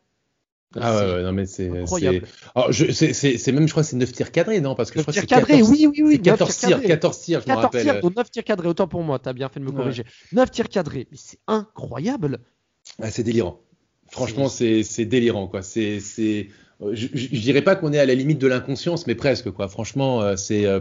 [0.79, 1.69] Ah ouais, ouais, non mais c'est
[3.13, 5.59] c'est même je crois c'est 9 tirs cadrés non parce que je crois tirs cadrés
[5.59, 7.83] 14, oui oui oui 14 tirs 14 tirs je 14 me rappelle.
[7.83, 10.03] tirs donc 9 tirs cadrés autant pour moi tu as bien fait de me corriger.
[10.03, 10.37] Ouais.
[10.37, 12.39] 9 tirs cadrés mais c'est incroyable.
[13.01, 13.59] Ah, c'est délirant.
[14.09, 15.61] Franchement c'est délirant quoi.
[15.61, 16.49] C'est c'est
[16.81, 19.67] je, je, je, dirais pas qu'on est à la limite de l'inconscience mais presque quoi.
[19.67, 20.79] Franchement c'est euh,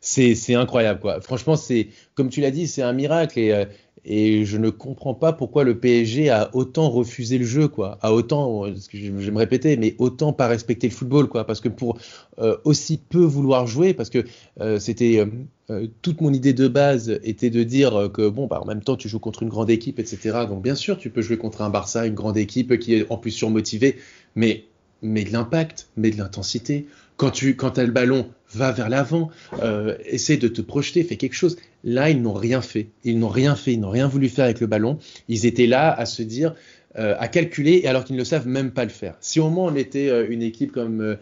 [0.00, 1.20] c'est incroyable quoi.
[1.20, 3.64] Franchement c'est comme tu l'as dit c'est un miracle et euh,
[4.04, 7.98] et je ne comprends pas pourquoi le PSG a autant refusé le jeu, quoi.
[8.00, 11.44] A autant, je vais me répéter, mais autant pas respecter le football, quoi.
[11.44, 11.98] Parce que pour
[12.38, 14.24] euh, aussi peu vouloir jouer, parce que
[14.60, 15.24] euh, c'était
[15.70, 18.96] euh, toute mon idée de base était de dire que bon, bah, en même temps,
[18.96, 20.46] tu joues contre une grande équipe, etc.
[20.48, 23.18] Donc bien sûr, tu peux jouer contre un Barça, une grande équipe qui est en
[23.18, 23.96] plus surmotivée,
[24.34, 24.64] mais
[25.02, 26.86] mais de l'impact, mais de l'intensité.
[27.16, 29.30] Quand tu quand as le ballon, va vers l'avant,
[29.62, 31.56] euh, essaie de te projeter, fais quelque chose.
[31.84, 32.88] Là, ils n'ont rien fait.
[33.04, 33.72] Ils n'ont rien fait.
[33.72, 34.98] Ils n'ont rien voulu faire avec le ballon.
[35.28, 36.54] Ils étaient là à se dire,
[36.98, 39.14] euh, à calculer, alors qu'ils ne savent même pas le faire.
[39.20, 41.16] Si au moins on était euh, une équipe comme euh,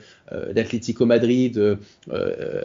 [0.55, 1.77] l'Atlético Madrid euh,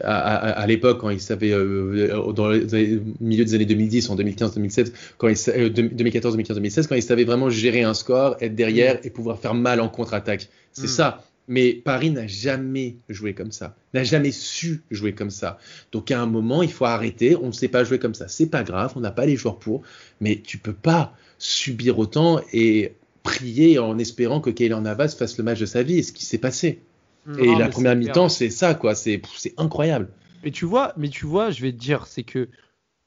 [0.01, 4.93] à, à, à l'époque, quand ils savaient, dans le milieu des années 2010, en 2015-2016,
[5.17, 9.09] quand ils 2014, 2015, 2016, quand ils savaient vraiment gérer un score, être derrière et
[9.09, 10.47] pouvoir faire mal en contre-attaque.
[10.71, 10.87] C'est mmh.
[10.87, 11.23] ça.
[11.47, 15.57] Mais Paris n'a jamais joué comme ça, n'a jamais su jouer comme ça.
[15.91, 17.35] Donc à un moment, il faut arrêter.
[17.35, 18.27] On ne sait pas jouer comme ça.
[18.27, 19.81] C'est pas grave, on n'a pas les joueurs pour.
[20.21, 25.43] Mais tu peux pas subir autant et prier en espérant que Keylor Navas fasse le
[25.43, 25.97] match de sa vie.
[25.97, 26.79] Et ce qui s'est passé.
[27.25, 28.95] Non, et la première mi-temps, c'est ça, quoi.
[28.95, 29.21] C'est
[29.57, 30.09] incroyable.
[30.43, 32.49] Mais tu vois, mais tu vois, je vais te dire, c'est que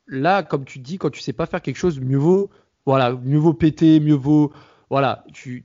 [0.06, 2.50] là, comme tu dis, quand tu sais pas faire quelque chose, mieux vaut,
[2.86, 4.52] voilà, mieux vaut péter, mieux vaut
[4.90, 5.64] voilà, tu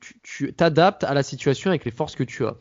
[0.58, 2.56] t'adaptes à la situation avec les forces que tu as.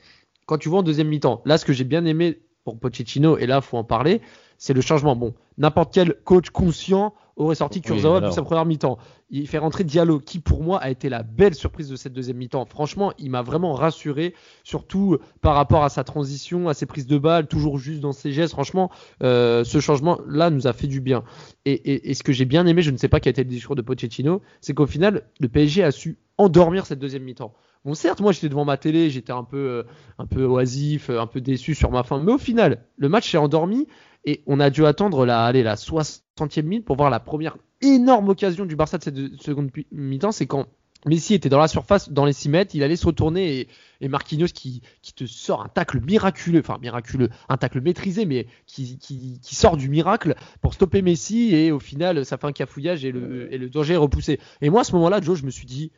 [0.47, 3.47] Quand tu vois en deuxième mi-temps, là, ce que j'ai bien aimé pour Pochettino, et
[3.47, 4.21] là, faut en parler,
[4.61, 5.17] c'est le changement.
[5.17, 8.99] Bon, n'importe quel coach conscient aurait sorti Kurzawa oui, depuis sa première mi-temps.
[9.31, 12.37] Il fait rentrer Diallo, qui pour moi a été la belle surprise de cette deuxième
[12.37, 12.67] mi-temps.
[12.67, 17.17] Franchement, il m'a vraiment rassuré, surtout par rapport à sa transition, à ses prises de
[17.17, 18.53] balles, toujours juste dans ses gestes.
[18.53, 18.91] Franchement,
[19.23, 21.25] euh, ce changement-là nous a fait du bien.
[21.65, 23.45] Et, et, et ce que j'ai bien aimé, je ne sais pas quel a été
[23.45, 27.55] le discours de Pochettino, c'est qu'au final, le PSG a su endormir cette deuxième mi-temps.
[27.87, 29.83] Bon, certes, moi j'étais devant ma télé, j'étais un peu, euh,
[30.19, 33.39] un peu oisif, un peu déçu sur ma fin, mais au final, le match s'est
[33.39, 33.87] endormi
[34.25, 38.29] et on a dû attendre la, allez, la 60e minute pour voir la première énorme
[38.29, 40.33] occasion du Barça de cette seconde mi-temps.
[40.33, 40.67] C'est quand
[41.07, 43.69] Messi était dans la surface, dans les 6 mètres, il allait se retourner et,
[44.03, 48.47] et Marquinhos qui, qui, te sort un tacle miraculeux, enfin miraculeux, un tacle maîtrisé, mais
[48.67, 52.53] qui, qui, qui, sort du miracle pour stopper Messi et au final ça fait un
[52.53, 54.41] cafouillage et le, et le danger est repoussé.
[54.61, 55.91] Et moi à ce moment-là, Joe, je me suis dit,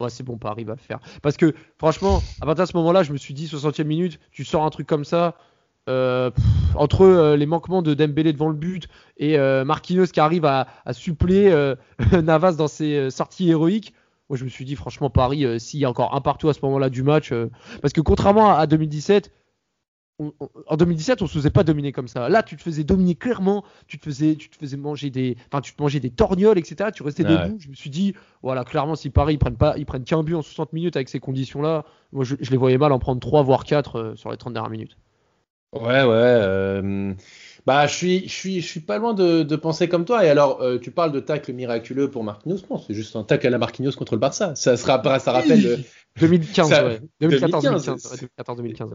[0.00, 1.00] ouais, c'est bon, Paris va le faire.
[1.22, 4.44] Parce que franchement, à partir de ce moment-là, je me suis dit, 60e minute, tu
[4.44, 5.38] sors un truc comme ça,
[5.88, 6.44] euh, pff,
[6.76, 10.68] entre euh, les manquements de Dembélé devant le but et euh, Marquinhos qui arrive à,
[10.84, 11.74] à suppléer euh,
[12.22, 13.92] Navas dans ses sorties héroïques,
[14.28, 16.60] moi je me suis dit franchement Paris, s'il y a encore un partout à ce
[16.62, 17.32] moment-là du match,
[17.80, 19.32] parce que contrairement à, 2017,
[20.18, 22.28] en 2017 on se faisait pas dominer comme ça.
[22.28, 25.60] Là tu te faisais dominer clairement, tu te faisais, tu te faisais manger des, enfin
[25.60, 26.90] tu te mangeais des torgnoles etc.
[26.94, 27.56] Tu restais debout.
[27.58, 30.34] Je me suis dit voilà clairement si Paris ils prennent pas, ils prennent qu'un but
[30.34, 33.64] en 60 minutes avec ces conditions-là, moi je, les voyais mal en prendre 3 voire
[33.64, 34.96] 4 euh, sur les 30 dernières minutes.
[35.72, 37.14] Ouais ouais.
[37.64, 40.24] Bah, je suis, je suis, je suis pas loin de, de penser comme toi.
[40.24, 42.58] Et alors, euh, tu parles de tacle miraculeux pour Marquinhos.
[42.68, 44.54] Non, c'est juste un tacle à la Marquinhos contre le Barça.
[44.56, 45.84] Ça, sera, ça rappelle.
[46.18, 47.00] 2015, ouais.
[47.20, 48.28] 2014, 2015.
[48.56, 48.94] 2015,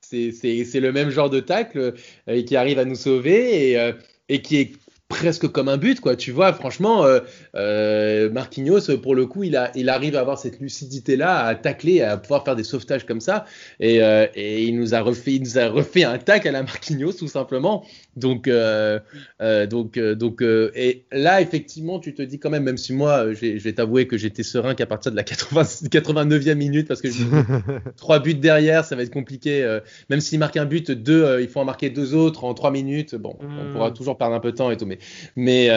[0.00, 1.94] C'est le même genre de tacle
[2.28, 3.92] euh, qui arrive à nous sauver et, euh,
[4.30, 4.72] et qui est
[5.08, 6.16] presque comme un but, quoi.
[6.16, 7.20] Tu vois, franchement, euh,
[7.54, 12.02] euh, Marquinhos, pour le coup, il, a, il arrive à avoir cette lucidité-là, à tacler,
[12.02, 13.44] à pouvoir faire des sauvetages comme ça.
[13.80, 16.62] Et, euh, et il, nous a refait, il nous a refait un tac à la
[16.62, 17.84] Marquinhos, tout simplement.
[18.16, 18.98] Donc, euh,
[19.42, 23.32] euh, donc, euh, donc, et là, effectivement, tu te dis quand même, même si moi,
[23.34, 27.08] je vais t'avouer que j'étais serein qu'à partir de la 80, 89e minute, parce que
[27.96, 29.78] trois buts derrière, ça va être compliqué.
[30.08, 33.14] même s'il marque un but, deux, il faut en marquer deux autres en trois minutes.
[33.14, 33.94] Bon, on pourra hmm.
[33.94, 34.98] toujours perdre un peu de temps et tout, mais,
[35.36, 35.70] mais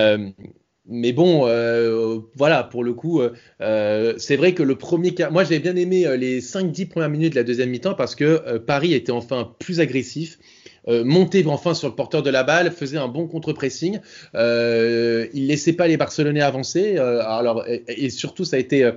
[0.90, 3.22] mais bon, euh, voilà, pour le coup,
[3.62, 7.34] euh, c'est vrai que le premier quart, moi j'avais bien aimé les 5-10 premières minutes
[7.34, 10.40] de la deuxième mi-temps parce que Paris était enfin plus agressif.
[10.88, 14.00] Euh, montait enfin sur le porteur de la balle, faisait un bon contre-pressing.
[14.36, 16.98] Euh, il laissait pas les Barcelonais avancer.
[16.98, 18.90] Euh, alors, et, surtout, ça a été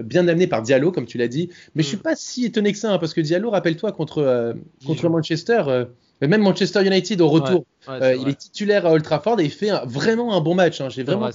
[0.00, 1.50] bien amené par Diallo, comme tu l'as dit.
[1.74, 2.02] Mais je suis mm.
[2.02, 4.54] pas si étonné que ça, hein, parce que Diallo, rappelle-toi, contre,
[4.86, 5.62] contre Manchester,
[6.20, 10.36] même Manchester United au retour, il est titulaire à Old Trafford et il fait vraiment
[10.36, 10.80] un bon match.
[10.80, 10.88] Hein.
[10.88, 11.30] J'ai vraiment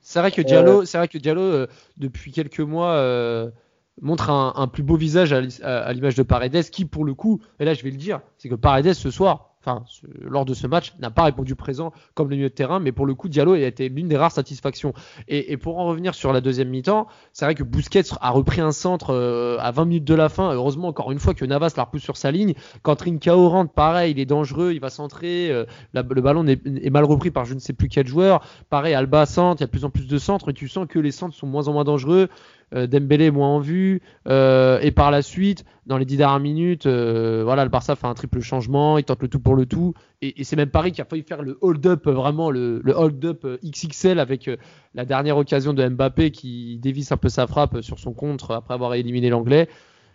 [0.00, 0.30] C'est vrai.
[0.30, 1.66] que Diallo, c'est vrai que Diallo,
[1.98, 3.52] depuis quelques mois
[4.00, 7.74] montre un, plus beau visage à, l'image de Paredes, qui pour le coup, et là
[7.74, 9.84] je vais le dire, c'est que Paredes ce soir, enfin
[10.20, 13.06] lors de ce match, n'a pas répondu présent comme le milieu de terrain, mais pour
[13.06, 14.92] le coup Diallo a été l'une des rares satisfactions.
[15.28, 18.72] Et, pour en revenir sur la deuxième mi-temps, c'est vrai que Busquets a repris un
[18.72, 20.52] centre euh, à 20 minutes de la fin.
[20.52, 22.54] Heureusement encore une fois que Navas la repousse sur sa ligne.
[22.82, 27.04] Quand Trincao rentre, pareil, il est dangereux, il va centrer, euh, le ballon est, mal
[27.04, 28.44] repris par je ne sais plus quel joueur.
[28.68, 30.86] Pareil, Alba centre, il y a de plus en plus de centres, et tu sens
[30.88, 32.28] que les centres sont moins en moins dangereux.
[32.74, 34.00] Euh, Dembélé moins en vue.
[34.28, 38.06] Euh, et par la suite, dans les dix dernières minutes, euh, voilà, le Barça fait
[38.06, 39.94] un triple changement, il tente le tout pour le tout.
[40.22, 44.50] Et, c'est même Paris qui a failli faire le hold-up, vraiment le, hold-up XXL avec
[44.94, 48.74] la dernière occasion de Mbappé qui dévisse un peu sa frappe sur son contre après
[48.74, 49.68] avoir éliminé l'anglais.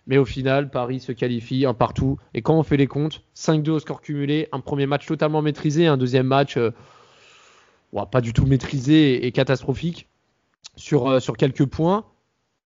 [0.08, 2.18] Mais au final, Paris se qualifie un partout.
[2.34, 5.86] Et quand on fait les comptes, 5-2 au score cumulé, un premier match totalement maîtrisé,
[5.86, 6.58] un deuxième match
[8.12, 10.08] pas du tout maîtrisé et, catastrophique
[10.76, 12.06] sur quelques points.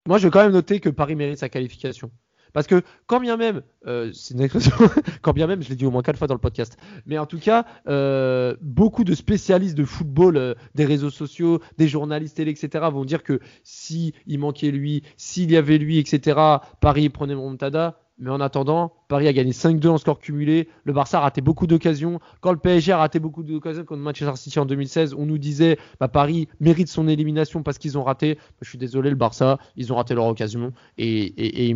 [0.07, 2.11] Moi, je vais quand même noter que Paris mérite sa qualification.
[2.53, 4.71] Parce que quand bien même, euh, c'est une expression,
[5.21, 7.25] quand bien même, je l'ai dit au moins quatre fois dans le podcast, mais en
[7.25, 12.51] tout cas, euh, beaucoup de spécialistes de football, euh, des réseaux sociaux, des journalistes télé,
[12.51, 16.39] etc., vont dire que si il manquait lui, s'il y avait lui, etc.,
[16.79, 17.99] Paris prenait Montada.
[18.17, 20.69] Mais en attendant, Paris a gagné 5-2 en score cumulé.
[20.85, 22.21] Le Barça a raté beaucoup d'occasions.
[22.39, 25.77] Quand le PSG a raté beaucoup d'occasions contre Manchester City en 2016, on nous disait
[25.99, 28.37] bah, Paris mérite son élimination parce qu'ils ont raté.
[28.61, 31.33] Je suis désolé, le Barça, ils ont raté leur occasion et,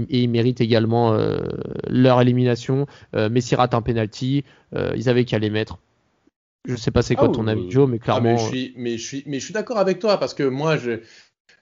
[0.10, 1.39] ils méritent également euh,
[1.89, 2.86] leur élimination.
[3.15, 4.45] Euh, Messi rate un penalty.
[4.75, 5.78] Euh, ils avaient qu'à les mettre.
[6.65, 8.38] Je sais pas c'est quoi ah ton avis, Joe, mais ah, clairement.
[8.38, 10.99] je suis, mais je suis, mais je suis d'accord avec toi parce que moi, je,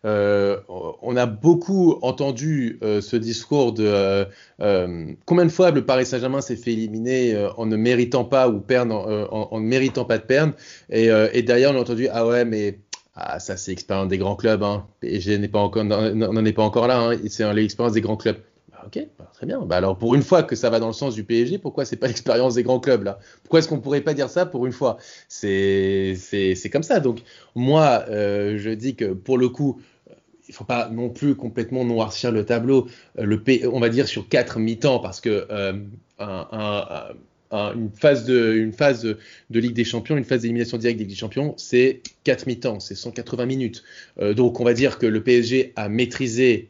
[0.06, 4.28] euh, on a beaucoup entendu euh, ce discours de
[4.62, 8.64] euh, combien de fois le Paris Saint-Germain s'est fait éliminer en ne méritant pas ou
[8.70, 10.54] en, ne méritant pas de perdre?
[10.90, 12.80] Et, derrière, on a entendu ah ouais, mais
[13.16, 14.64] ah, ça c'est l'expérience des grands clubs.
[14.64, 14.88] Hein.
[15.00, 17.00] PSG n'est pas encore, n'en est pas encore là.
[17.00, 17.18] Hein.
[17.30, 18.38] C'est l'expérience des grands clubs.
[18.88, 19.62] Ok, bah, très bien.
[19.62, 21.98] Bah, alors pour une fois que ça va dans le sens du PSG, pourquoi c'est
[21.98, 23.20] pas l'expérience des grands clubs là?
[23.44, 24.98] Pourquoi est-ce qu'on pourrait pas dire ça pour une fois?
[25.28, 26.16] C'est
[26.72, 27.00] comme ça.
[27.00, 27.22] Donc
[27.56, 29.82] moi, je dis que pour le coup,
[30.48, 32.88] il faut pas non plus complètement noircir le tableau.
[33.20, 35.74] Euh, le on va dire sur quatre mi-temps parce que euh,
[37.52, 39.18] une phase de, une phase de,
[39.60, 42.96] Ligue des Champions, une phase d'élimination directe de Ligue des Champions, c'est quatre mi-temps, c'est
[42.96, 43.84] 180 minutes.
[44.20, 46.70] Euh, donc on va dire que le PSG a maîtrisé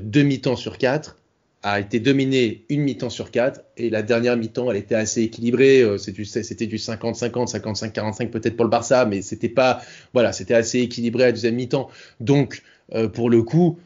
[0.00, 1.16] deux mi-temps sur quatre,
[1.62, 5.84] a été dominé une mi-temps sur quatre, et la dernière mi-temps, elle était assez équilibrée.
[5.98, 9.80] C'était du 50-50, 55-45 peut-être pour le Barça, mais c'était pas,
[10.12, 11.88] voilà, c'était assez équilibré à la deuxième mi-temps.
[12.20, 12.62] Donc
[12.94, 13.78] euh, pour le coup,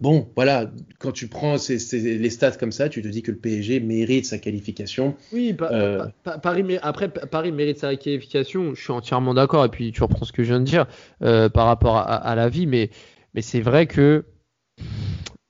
[0.00, 3.80] bon, voilà, quand tu prends les stats comme ça, tu te dis que le PSG
[3.80, 5.14] mérite sa qualification.
[5.32, 6.06] Oui, euh,
[6.42, 10.32] Paris, après, Paris mérite sa qualification, je suis entièrement d'accord, et puis tu reprends ce
[10.32, 10.86] que je viens de dire
[11.22, 12.90] euh, par rapport à, la vie, mais,
[13.34, 14.24] mais c'est vrai que,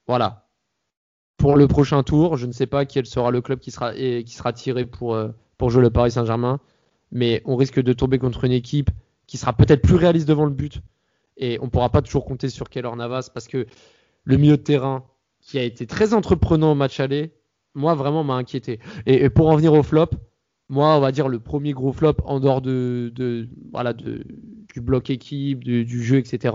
[0.08, 0.45] voilà,
[1.36, 4.32] pour le prochain tour, je ne sais pas quel sera le club qui sera, qui
[4.34, 5.18] sera tiré pour,
[5.58, 6.60] pour jouer le Paris Saint-Germain,
[7.12, 8.90] mais on risque de tomber contre une équipe
[9.26, 10.80] qui sera peut-être plus réaliste devant le but,
[11.36, 13.66] et on pourra pas toujours compter sur Keller Navas parce que
[14.24, 15.04] le milieu de terrain,
[15.40, 17.32] qui a été très entreprenant au match aller,
[17.74, 18.80] moi vraiment m'a inquiété.
[19.06, 20.10] Et, pour en venir au flop,
[20.68, 25.62] moi on va dire le premier gros flop en dehors de, voilà du bloc équipe,
[25.62, 26.54] du jeu, etc.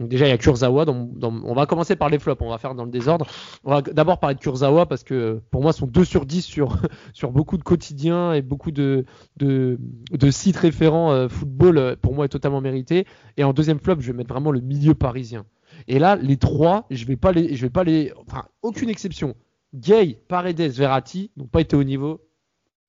[0.00, 0.86] Donc déjà il y a Kurzawa.
[0.88, 3.26] on va commencer par les flops, on va faire dans le désordre.
[3.62, 6.78] On va d'abord parler de Kurzawa parce que pour moi son 2 sur 10 sur,
[7.12, 9.04] sur beaucoup de quotidiens et beaucoup de,
[9.36, 9.78] de,
[10.10, 13.06] de sites référents euh, football euh, pour moi est totalement mérité.
[13.36, 15.46] Et en deuxième flop je vais mettre vraiment le milieu parisien.
[15.86, 19.36] Et là les trois, je vais pas les, je vais pas les, enfin aucune exception.
[19.74, 22.20] Gay, Paredes, Verratti n'ont pas été au niveau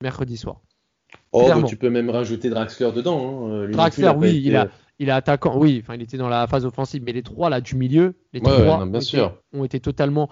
[0.02, 0.62] mercredi soir.
[1.32, 3.50] Oh, bah, tu peux même rajouter Draxler dedans.
[3.50, 3.68] Hein.
[3.70, 7.04] Draxler, oui, il a, il est attaquant, oui, enfin il était dans la phase offensive,
[7.06, 8.80] mais les trois là du milieu, les trois
[9.54, 10.30] ont, Été, totalement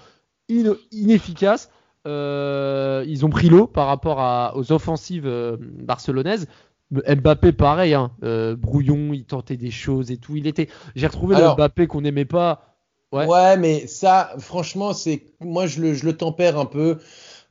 [0.49, 1.69] inefficaces.
[2.05, 6.47] Euh, ils ont pris l'eau par rapport aux offensives euh, barcelonaises.
[6.91, 10.35] Mbappé, pareil, hein, euh, brouillon, il tentait des choses et tout.
[10.35, 12.77] Il était, j'ai retrouvé le Mbappé qu'on n'aimait pas.
[13.11, 13.25] Ouais.
[13.25, 13.57] ouais.
[13.57, 16.99] mais ça, franchement, c'est, moi je le, je le tempère un peu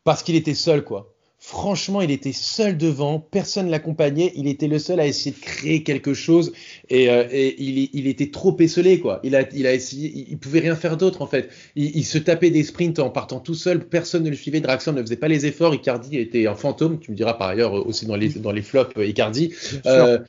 [0.04, 1.11] parce qu'il était seul, quoi.
[1.52, 5.82] Franchement, il était seul devant, personne l'accompagnait, il était le seul à essayer de créer
[5.82, 6.54] quelque chose
[6.88, 9.20] et, euh, il, était trop esselé quoi.
[9.22, 11.50] Il a, il a essayé, il, pouvait rien faire d'autre en fait.
[11.76, 15.02] Il, se tapait des sprints en partant tout seul, personne ne le suivait, Draxler ne
[15.02, 16.98] faisait pas les efforts, Icardi était un fantôme.
[16.98, 19.52] Tu me diras par ailleurs aussi dans les dans les flops euh, Icardi.
[19.84, 20.20] Euh,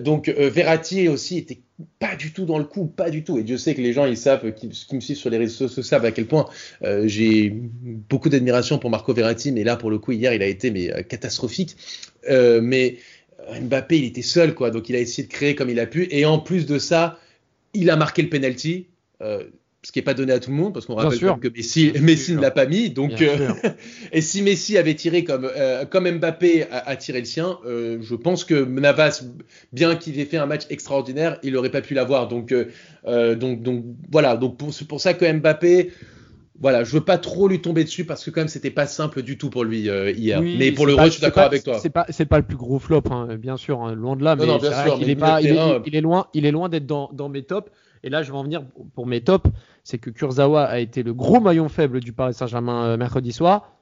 [0.00, 1.60] donc Verratti aussi était
[1.98, 3.38] pas du tout dans le coup, pas du tout.
[3.38, 5.68] Et Dieu sait que les gens, ils savent, qui, qui me suivent sur les réseaux
[5.68, 6.48] sociaux savent à quel point
[6.82, 10.46] euh, j'ai beaucoup d'admiration pour Marco Verratti, mais là, pour le coup, hier, il a
[10.46, 11.76] été mais, euh, catastrophique.
[12.30, 12.98] Euh, mais
[13.60, 14.70] Mbappé, il était seul, quoi.
[14.70, 16.06] Donc, il a essayé de créer comme il a pu.
[16.10, 17.18] Et en plus de ça,
[17.74, 18.86] il a marqué le penalty
[19.84, 22.34] ce qui n'est pas donné à tout le monde, parce qu'on rappelle que Messi, Messi
[22.34, 22.88] ne l'a pas mis.
[22.88, 23.50] Donc, euh,
[24.12, 28.14] et si Messi avait tiré comme, euh, comme Mbappé a, tiré le sien, euh, je
[28.14, 29.22] pense que Navas,
[29.74, 32.28] bien qu'il ait fait un match extraordinaire, il n'aurait pas pu l'avoir.
[32.28, 32.54] Donc,
[33.04, 34.36] donc, donc voilà.
[34.36, 35.90] Donc c'est pour ça que Mbappé,
[36.58, 39.22] voilà, je veux pas trop lui tomber dessus parce que quand même c'était pas simple
[39.22, 40.40] du tout pour lui hier.
[40.40, 41.78] mais pour le reste, je suis d'accord avec toi.
[41.78, 44.34] C'est pas c'est pas le plus gros flop, hein, bien sûr, hein, loin de là.
[44.34, 44.44] mais
[45.00, 47.70] il est pas, il, est, loin, il est loin d'être dans, dans mes tops.
[48.04, 48.62] Et là, je vais en venir
[48.94, 49.50] pour mes tops.
[49.82, 53.72] C'est que Kurzawa a été le gros maillon faible du Paris Saint-Germain euh, mercredi soir.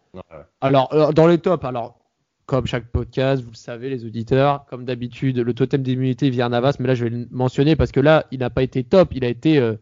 [0.60, 1.98] Alors, euh, dans les tops, alors,
[2.46, 6.76] comme chaque podcast, vous le savez, les auditeurs, comme d'habitude, le totem d'immunité via Navas.
[6.78, 9.10] Mais là, je vais le mentionner parce que là, il n'a pas été top.
[9.12, 9.58] Il a été.
[9.58, 9.74] Euh,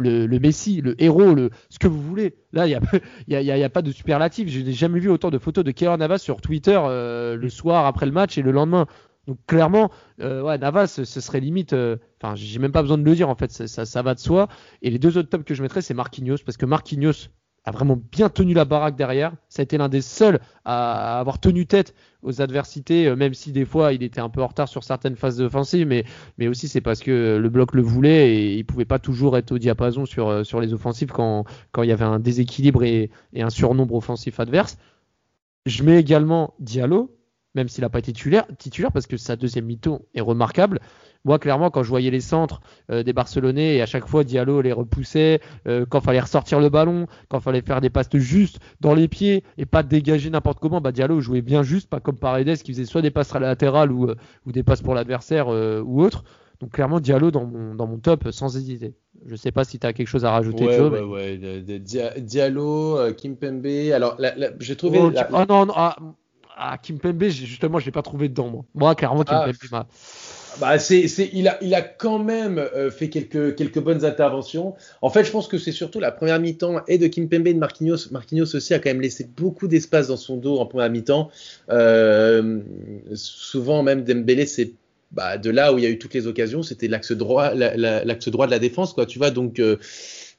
[0.00, 2.36] le, le, Messi, le héros, le, ce que vous voulez.
[2.52, 2.70] Là, il
[3.26, 4.48] n'y a, y a, y a, pas de superlatif.
[4.48, 8.06] Je n'ai jamais vu autant de photos de Keylor Navas sur Twitter le soir après
[8.06, 8.86] le match et le lendemain.
[9.28, 9.90] Donc clairement,
[10.22, 11.74] euh, ouais, Navas, ce serait limite.
[11.74, 14.18] Euh, enfin, j'ai même pas besoin de le dire en fait, ça, ça, va de
[14.18, 14.48] soi.
[14.80, 17.28] Et les deux autres tops que je mettrais, c'est Marquinhos parce que Marquinhos
[17.64, 19.34] a vraiment bien tenu la baraque derrière.
[19.50, 23.52] Ça a été l'un des seuls à avoir tenu tête aux adversités, euh, même si
[23.52, 26.04] des fois il était un peu en retard sur certaines phases offensives, mais,
[26.38, 29.52] mais aussi c'est parce que le bloc le voulait et il pouvait pas toujours être
[29.52, 33.42] au diapason sur, sur les offensives quand, quand il y avait un déséquilibre et, et
[33.42, 34.78] un surnombre offensif adverse.
[35.66, 37.17] Je mets également Diallo,
[37.58, 40.80] même s'il n'a pas été titulaire, titulaire, parce que sa deuxième mi-temps est remarquable.
[41.24, 44.60] Moi, clairement, quand je voyais les centres euh, des Barcelonais et à chaque fois Diallo
[44.62, 48.94] les repoussait, euh, quand fallait ressortir le ballon, quand fallait faire des passes justes dans
[48.94, 52.62] les pieds et pas dégager n'importe comment, bah Diallo jouait bien juste, pas comme Paredes
[52.62, 54.14] qui faisait soit des passes latérales ou, euh,
[54.46, 56.24] ou des passes pour l'adversaire ou autre.
[56.60, 58.94] Donc clairement Diallo dans mon, dans mon top sans hésiter.
[59.26, 60.66] Je sais pas si tu as quelque chose à rajouter.
[60.66, 61.80] Ouais, Joe, ouais, ouais.
[62.20, 63.92] Diallo, Kimpembe.
[63.92, 64.16] Alors
[64.60, 65.00] j'ai trouvé.
[65.00, 65.96] Oh, oh non, non ah,
[66.58, 68.64] ah, Kimpembe, justement, je l'ai pas trouvé dedans, moi.
[68.74, 69.86] Moi, clairement, Kimpembe ah.
[70.60, 74.74] Bah, c'est, c'est, il, a, il a quand même euh, fait quelques, quelques bonnes interventions.
[75.02, 77.58] En fait, je pense que c'est surtout la première mi-temps et de Kimpembe et de
[77.58, 78.10] Marquinhos.
[78.10, 81.30] Marquinhos aussi a quand même laissé beaucoup d'espace dans son dos en première mi-temps.
[81.70, 82.58] Euh,
[83.14, 84.72] souvent, même Dembélé, c'est
[85.12, 88.28] bah, de là où il y a eu toutes les occasions, c'était l'axe droit, l'axe
[88.28, 89.06] droit de la défense, quoi.
[89.06, 89.60] Tu vois, donc.
[89.60, 89.76] Euh,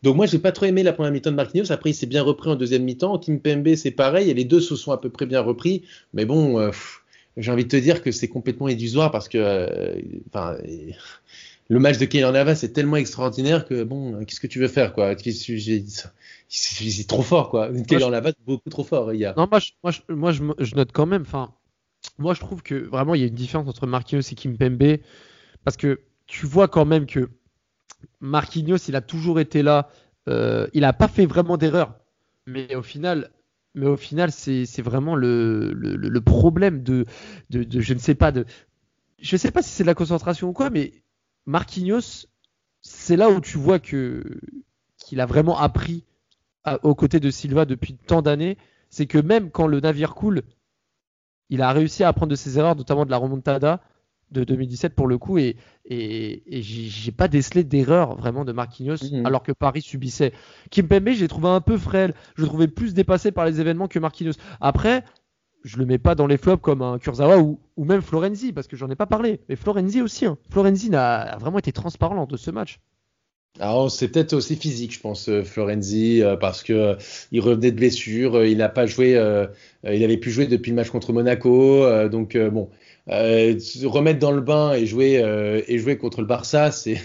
[0.02, 1.72] donc moi, j'ai pas trop aimé la première mi-temps de Marquinhos.
[1.72, 3.18] Après, il s'est bien repris en deuxième mi-temps.
[3.20, 4.30] Kim Pembe, c'est pareil.
[4.30, 5.84] Et les deux se sont à peu près bien repris.
[6.14, 6.72] Mais bon, euh,
[7.36, 9.96] j'ai envie de te dire que c'est complètement illusoire parce que, euh,
[11.72, 14.94] le match de Keylor Navas c'est tellement extraordinaire que bon, qu'est-ce que tu veux faire
[14.94, 15.16] quoi?
[16.48, 17.70] C'est trop fort quoi.
[17.88, 19.34] Keylor Navas beaucoup trop fort hier.
[19.38, 21.22] Non, moi, je, moi, je, moi je, note quand même.
[21.22, 21.54] Enfin,
[22.18, 24.98] moi, je trouve que vraiment il y a une différence entre Marquinhos et Kim Pembe
[25.64, 27.30] parce que tu vois quand même que
[28.20, 29.90] Marquinhos, il a toujours été là.
[30.28, 31.96] Euh, il n'a pas fait vraiment d'erreur.
[32.46, 33.32] Mais au final,
[33.76, 37.06] mais au final, c'est vraiment le, le, problème de,
[37.50, 38.46] de, je ne sais pas de,
[39.20, 40.94] je sais pas si c'est de la concentration ou quoi, mais
[41.46, 42.28] Marquinhos,
[42.82, 44.24] c'est là où tu vois que
[44.98, 46.06] qu'il a vraiment appris
[46.84, 48.58] aux côtés de Silva depuis tant d'années.
[48.90, 50.44] C'est que même quand le navire coule,
[51.50, 53.82] il a réussi à apprendre de ses erreurs, notamment de la remontada,
[54.32, 55.56] de 2017 pour le coup et,
[55.86, 59.26] et, et j'ai pas décelé d'erreur vraiment de Marquinhos Mhm.
[59.26, 60.34] alors que Paris subissait.
[60.72, 64.00] Kimpembe, j'ai trouvé un peu frêle, je le trouvais plus dépassé par les événements que
[64.00, 64.34] Marquinhos.
[64.62, 65.04] Après,
[65.64, 68.68] je le mets pas dans les flops comme un Kurzawa ou, ou même Florenzi parce
[68.68, 69.42] que j'en ai pas parlé.
[69.50, 70.38] Mais Florenzi aussi, hein.
[70.50, 72.80] Florenzi n'a a vraiment été transparent lors de ce match.
[73.60, 76.96] Alors, c'est peut-être aussi physique, je pense, euh, Florenzi, euh, parce que euh,
[77.32, 79.48] il revenait de blessure, euh, il n'a pas joué, euh,
[79.86, 82.70] euh, il avait pu jouer depuis le match contre Monaco, euh, donc euh, bon,
[83.10, 87.00] euh, se remettre dans le bain et jouer euh, et jouer contre le Barça, c'est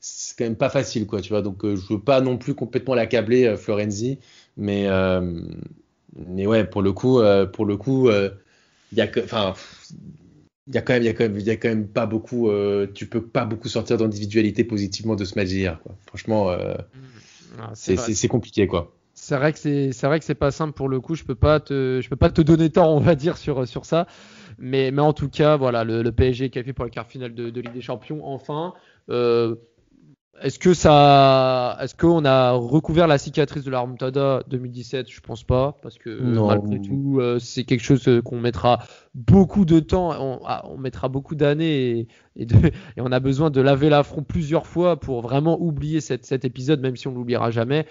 [0.00, 1.42] c'est quand même pas facile, quoi, tu vois.
[1.42, 4.18] Donc, euh, je veux pas non plus complètement l'accabler, euh, Florenzi,
[4.56, 5.42] mais euh,
[6.26, 8.30] mais ouais, pour le coup, euh, pour le coup, euh,
[8.92, 9.54] il y a que, enfin.
[10.68, 11.88] Il y a quand même, il y a quand même, il y a quand même
[11.88, 12.48] pas beaucoup.
[12.48, 15.80] euh, tu peux pas beaucoup sortir d'individualité positivement de ce match d'hier.
[15.82, 15.96] quoi.
[16.06, 16.74] Franchement, euh,
[17.74, 18.94] c'est- c'est compliqué, quoi.
[19.24, 21.14] C'est vrai que c'est c'est vrai que c'est pas simple pour le coup.
[21.14, 23.84] Je peux pas te je peux pas te donner tort, on va dire sur sur
[23.84, 24.08] ça.
[24.58, 27.06] Mais mais en tout cas, voilà, le, le PSG qui a fait pour le quart
[27.06, 28.20] finale de, de Ligue des Champions.
[28.26, 28.74] Enfin,
[29.10, 29.54] euh,
[30.42, 35.44] est-ce que ça, est-ce qu'on a recouvert la cicatrice de la remontada 2017 Je pense
[35.44, 36.48] pas, parce que Non.
[36.48, 38.80] malgré tout, euh, c'est quelque chose euh, qu'on mettra
[39.14, 42.56] beaucoup de temps, on, ah, on mettra beaucoup d'années et, et, de-
[42.96, 46.80] et on a besoin de laver l'affront plusieurs fois pour vraiment oublier cette- cet épisode,
[46.80, 47.86] même si on l'oubliera jamais.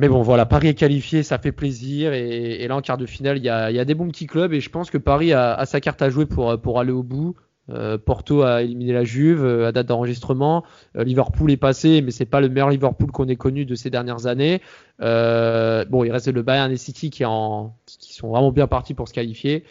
[0.00, 2.12] Mais bon, voilà, Paris est qualifié, ça fait plaisir.
[2.14, 4.08] Et, et là, en quart de finale, il y a, il y a des bons
[4.08, 4.52] petits clubs.
[4.52, 7.02] Et je pense que Paris a, a sa carte à jouer pour, pour aller au
[7.02, 7.36] bout.
[7.68, 10.64] Euh, Porto a éliminé la Juve euh, à date d'enregistrement.
[10.96, 13.90] Euh, Liverpool est passé, mais c'est pas le meilleur Liverpool qu'on ait connu de ces
[13.90, 14.60] dernières années.
[15.02, 18.94] Euh, bon, il reste le Bayern et City qui, en, qui sont vraiment bien partis
[18.94, 19.64] pour se qualifier.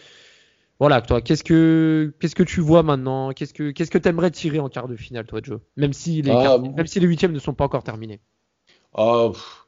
[0.79, 3.33] Voilà, toi, qu'est-ce que qu'est-ce que tu vois maintenant?
[3.33, 5.59] Qu'est-ce que qu'est-ce que t'aimerais tirer en quart de finale, toi, Joe?
[5.75, 6.71] Même si les Ah, quarts- bon.
[6.71, 8.21] même si les huitièmes ne sont pas encore terminés.
[8.95, 9.58] Pff,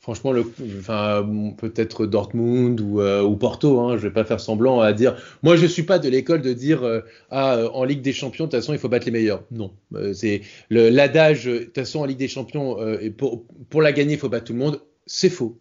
[0.00, 0.44] franchement, le,
[0.78, 3.80] enfin, peut-être Dortmund ou, euh, ou Porto.
[3.80, 5.16] Hein, je vais pas faire semblant à dire.
[5.42, 8.46] Moi, je suis pas de l'école de dire euh, ah euh, en Ligue des Champions,
[8.46, 9.44] de toute façon, il faut battre les meilleurs.
[9.50, 11.44] Non, Euh, c'est l'adage.
[11.44, 12.76] De toute façon, en Ligue des Champions,
[13.16, 14.80] pour pour la gagner, il faut battre tout le monde.
[15.12, 15.58] C'est faux.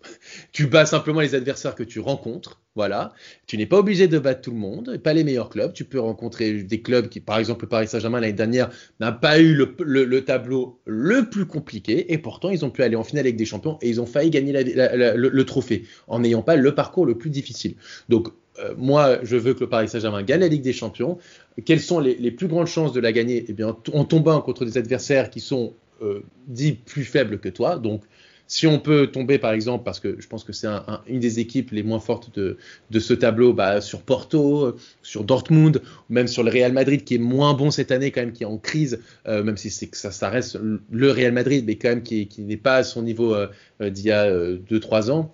[0.52, 2.62] Tu bats simplement les adversaires que tu rencontres.
[2.76, 3.14] Voilà.
[3.48, 5.74] Tu n'es pas obligé de battre tout le monde, pas les meilleurs clubs.
[5.74, 8.70] Tu peux rencontrer des clubs qui, par exemple, le Paris Saint-Germain l'année dernière
[9.00, 12.84] n'a pas eu le, le- le tableau le plus compliqué, et pourtant ils ont pu
[12.84, 16.44] aller en finale avec des champions et ils ont failli gagner le, trophée en n'ayant
[16.44, 17.74] pas le parcours le plus difficile.
[18.08, 18.28] Donc
[18.60, 21.18] euh, moi, je veux que le Paris Saint-Germain gagne la Ligue des Champions.
[21.66, 23.46] Quelles sont les, plus grandes chances de la gagner?
[23.48, 25.74] Eh bien, en tombant contre des adversaires qui sont
[26.04, 27.78] euh, dits plus faibles que toi.
[27.78, 28.04] Donc
[28.50, 31.20] si on peut tomber, par exemple, parce que je pense que c'est un- un- une
[31.20, 32.58] des équipes les moins fortes de,
[33.00, 37.20] ce tableau, bah, sur Porto, euh, sur Dortmund, même sur le Real Madrid, qui est
[37.20, 40.58] moins bon cette année, quand même, qui est en crise, euh, même si ça, reste
[40.92, 43.48] le Real Madrid, mais quand même qui, n'est pas à son niveau euh,
[43.80, 45.34] d'il y a 2-3 ans.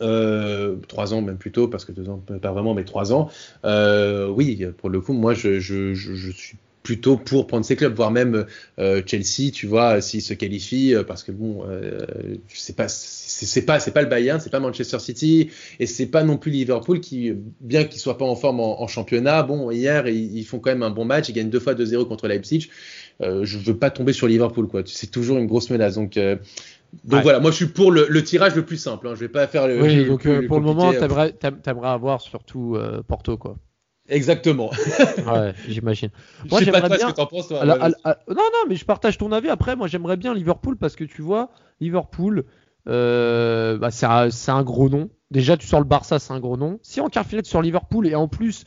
[0.00, 3.30] Euh, trois ans même plutôt parce que deux ans pas vraiment mais trois ans
[3.64, 6.56] oui pour le coup moi je, je, je suis
[6.88, 8.46] plutôt pour prendre ces clubs voire même
[8.78, 11.98] euh, Chelsea tu vois s'ils se qualifient euh, parce que bon euh,
[12.48, 16.06] sais pas c'est c'est pas c'est pas le Bayern c'est pas Manchester City et c'est
[16.06, 19.70] pas non plus Liverpool qui bien qu'ils soient pas en forme en, en championnat bon
[19.70, 22.26] hier ils, ils, font quand même un bon match ils gagnent deux fois 2-0 contre
[22.26, 22.70] Leipzig
[23.20, 26.36] euh, je veux pas tomber sur Liverpool quoi c'est toujours une grosse menace donc euh,
[27.04, 27.22] donc Ouais.
[27.22, 29.08] voilà, moi je suis pour le, le tirage le plus simple.
[29.08, 29.14] Hein.
[29.14, 29.82] Je vais pas faire le.
[29.82, 33.58] Oui, donc euh, le pour le moment, t'aimerais, t'aim- t'aimerais avoir surtout euh, Porto, quoi.
[34.08, 34.70] Exactement.
[35.26, 36.10] Ouais, j'imagine.
[36.44, 37.60] je Moi, sais pas j'aimerais toi bien- ce que t'en penses toi.
[37.62, 39.48] Alors, Ouais, al- al- non, non, mais je partage ton avis.
[39.50, 41.50] Après, moi, j'aimerais bien Liverpool parce que tu vois,
[41.80, 42.44] Liverpool,
[42.88, 45.10] euh, bah, c'est un, c'est un gros nom.
[45.30, 46.78] Déjà, tu sors le Barça, c'est un gros nom.
[46.82, 48.64] Si finale, tu sors Liverpool et en plus,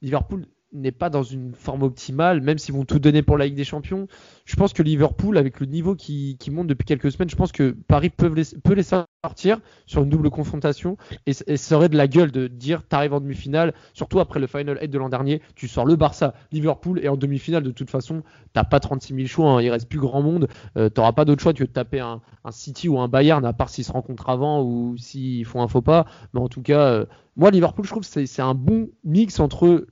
[0.00, 3.56] Liverpool n'est pas dans une forme optimale, même s'ils vont tout donner pour la Ligue
[3.56, 4.06] des Champions.
[4.44, 7.76] Je pense que Liverpool, avec le niveau qui, monte depuis quelques semaines, je pense que
[7.88, 8.82] Paris peut les,
[9.24, 10.96] sortir sur une double confrontation
[11.26, 14.78] et, et ça de la gueule de dire t'arrives en demi-finale, surtout après le Final
[14.80, 18.22] 8 de l'an dernier, tu sors le Barça, Liverpool et en demi-finale de toute façon,
[18.52, 21.42] t'as pas 36 000 choix, hein, il reste plus grand monde, euh, t'auras pas d'autre
[21.42, 24.62] choix que de taper un, City ou un Bayern, à part s'ils se rencontrent avant
[24.62, 26.06] ou s'ils font un faux pas.
[26.32, 27.06] Mais en tout cas, euh,
[27.36, 29.86] moi Liverpool, je trouve que c'est un bon mix entre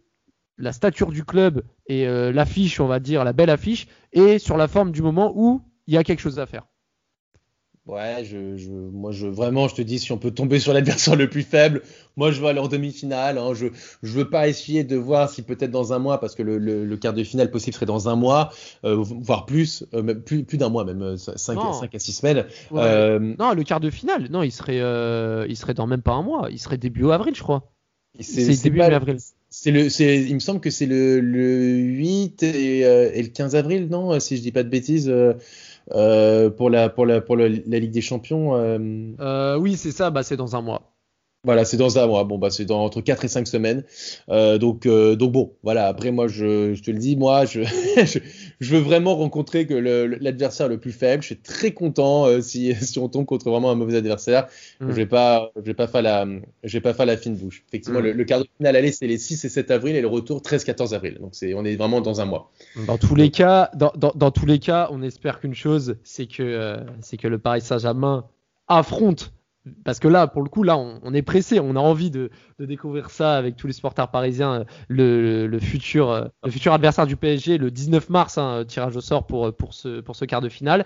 [0.58, 4.56] la stature du club et euh, l'affiche, on va dire, la belle affiche, et sur
[4.56, 6.66] la forme du moment où il y a quelque chose à faire.
[7.86, 11.16] Ouais, je, je, moi je vraiment je te dis si on peut tomber sur l'adversaire
[11.16, 11.80] le plus faible,
[12.18, 13.38] moi je vais aller en demi-finale.
[13.38, 13.68] Hein, je
[14.02, 16.84] je veux pas essayer de voir si peut-être dans un mois parce que le, le,
[16.84, 18.50] le quart de finale possible serait dans un mois,
[18.84, 21.70] euh, voire plus, euh, même plus plus d'un mois même 5 Non.
[21.80, 22.44] à 6 semaines.
[22.70, 22.82] Ouais.
[22.82, 24.80] Euh, Non, le quart de finale, non, il serait,
[25.48, 27.72] il serait dans même pas un mois, il serait début avril, je crois.
[28.20, 29.16] c'est début avril.
[29.50, 33.28] C'est le, c'est, il me semble que c'est le, le 8 et, euh, et le
[33.30, 35.34] 15 avril, non, si je dis pas de bêtises, euh,
[35.92, 38.56] euh, pour la, pour la, pour la Ligue des Champions.
[38.56, 38.78] euh,
[39.20, 40.97] Euh, oui, c'est ça, bah, c'est dans un mois.
[41.48, 42.24] Voilà, c'est dans un mois.
[42.24, 43.82] Bon, bah, c'est dans entre 4 et 5 semaines.
[44.28, 45.86] Euh, donc, euh, donc bon, voilà.
[45.86, 47.62] Après, moi, je, je te le dis, moi, je,
[48.04, 48.18] je,
[48.60, 51.22] je veux vraiment rencontrer que l'adversaire le, plus faible.
[51.22, 54.46] Je suis très content euh, si, si on tombe contre vraiment un mauvais adversaire.
[54.80, 54.90] Mm.
[54.90, 56.26] Je vais pas, je vais pas faire la,
[56.64, 57.64] je vais pas faire la fine bouche.
[57.68, 58.04] Effectivement, mm.
[58.04, 60.42] le, le, quart de finale aller, c'est les 6 et 7 avril et le retour
[60.42, 61.16] 13-14 avril.
[61.18, 62.52] Donc, c'est, on est vraiment dans un mois.
[62.86, 66.26] Dans tous les cas, dans, dans, dans tous les cas, on espère qu'une chose, c'est
[66.26, 68.26] que, c'est que le Paris Saint-Germain
[68.68, 69.32] affronte
[69.84, 73.10] parce que là, pour le coup, là, on, est pressé, on a envie de, découvrir
[73.10, 78.10] ça avec tous les supporters parisiens, le, futur, le futur adversaire du PSG, le 19
[78.10, 80.84] mars, hein, tirage au sort pour, ce, quart de finale.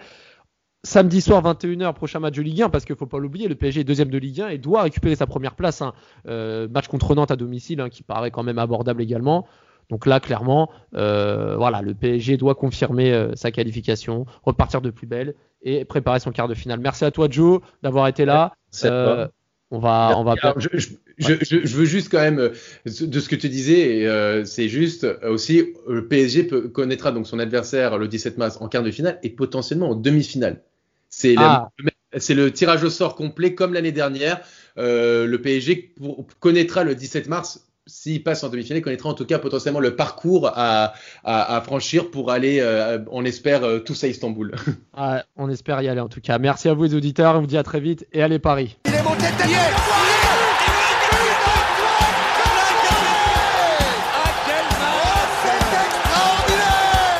[0.84, 3.54] Samedi soir, 21h, prochain match de Ligue 1, parce qu'il ne faut pas l'oublier, le
[3.54, 5.80] PSG est deuxième de Ligue 1 et doit récupérer sa première place.
[5.80, 5.92] Hein.
[6.26, 9.46] Euh, match contre Nantes à domicile, hein, qui paraît quand même abordable également.
[9.90, 15.06] Donc là, clairement, euh, voilà, le PSG doit confirmer euh, sa qualification, repartir de plus
[15.06, 16.80] belle et préparer son quart de finale.
[16.80, 18.54] Merci à toi, Joe, d'avoir été là.
[18.84, 19.28] Euh,
[19.70, 20.34] on va, on va.
[20.58, 20.68] je,
[21.18, 24.06] je, je, veux juste quand même de ce que tu disais,
[24.44, 28.82] c'est juste aussi le PSG peut, connaîtra donc son adversaire le 17 mars en quart
[28.82, 30.62] de finale et potentiellement en demi-finale.
[31.08, 31.70] C'est ah.
[31.78, 31.90] le,
[32.34, 34.42] le tirage au sort complet comme l'année dernière.
[34.76, 35.94] le PSG
[36.38, 39.96] connaîtra le 17 mars s'il passe en demi-finale, il connaîtra en tout cas potentiellement le
[39.96, 40.92] parcours à,
[41.24, 44.54] à, à franchir pour aller, euh, on espère, euh, tous à Istanbul.
[44.96, 46.38] Ouais, on espère y aller en tout cas.
[46.38, 48.78] Merci à vous les auditeurs, on vous dit à très vite et allez Paris.
[48.86, 49.26] Il est monté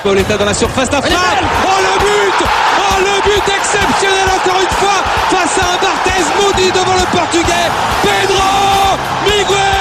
[0.03, 1.17] Pauletta dans la surface d'affaire.
[1.65, 2.47] Oh le but.
[2.79, 7.71] Oh le but exceptionnel encore une fois face à un Barthez maudit devant le portugais
[8.03, 9.72] Pedro Miguel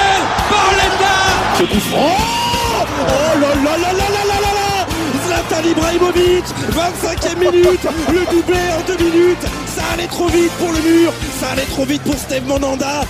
[1.62, 4.52] Oh là là là là là là là.
[4.52, 4.86] Là
[5.26, 7.86] Zlatan Ibrahimovic 25e minute.
[8.08, 9.46] Le doublé en deux minutes.
[9.66, 11.12] Ça allait trop vite pour le mur.
[11.40, 13.02] Ça allait trop vite pour Steve Monanda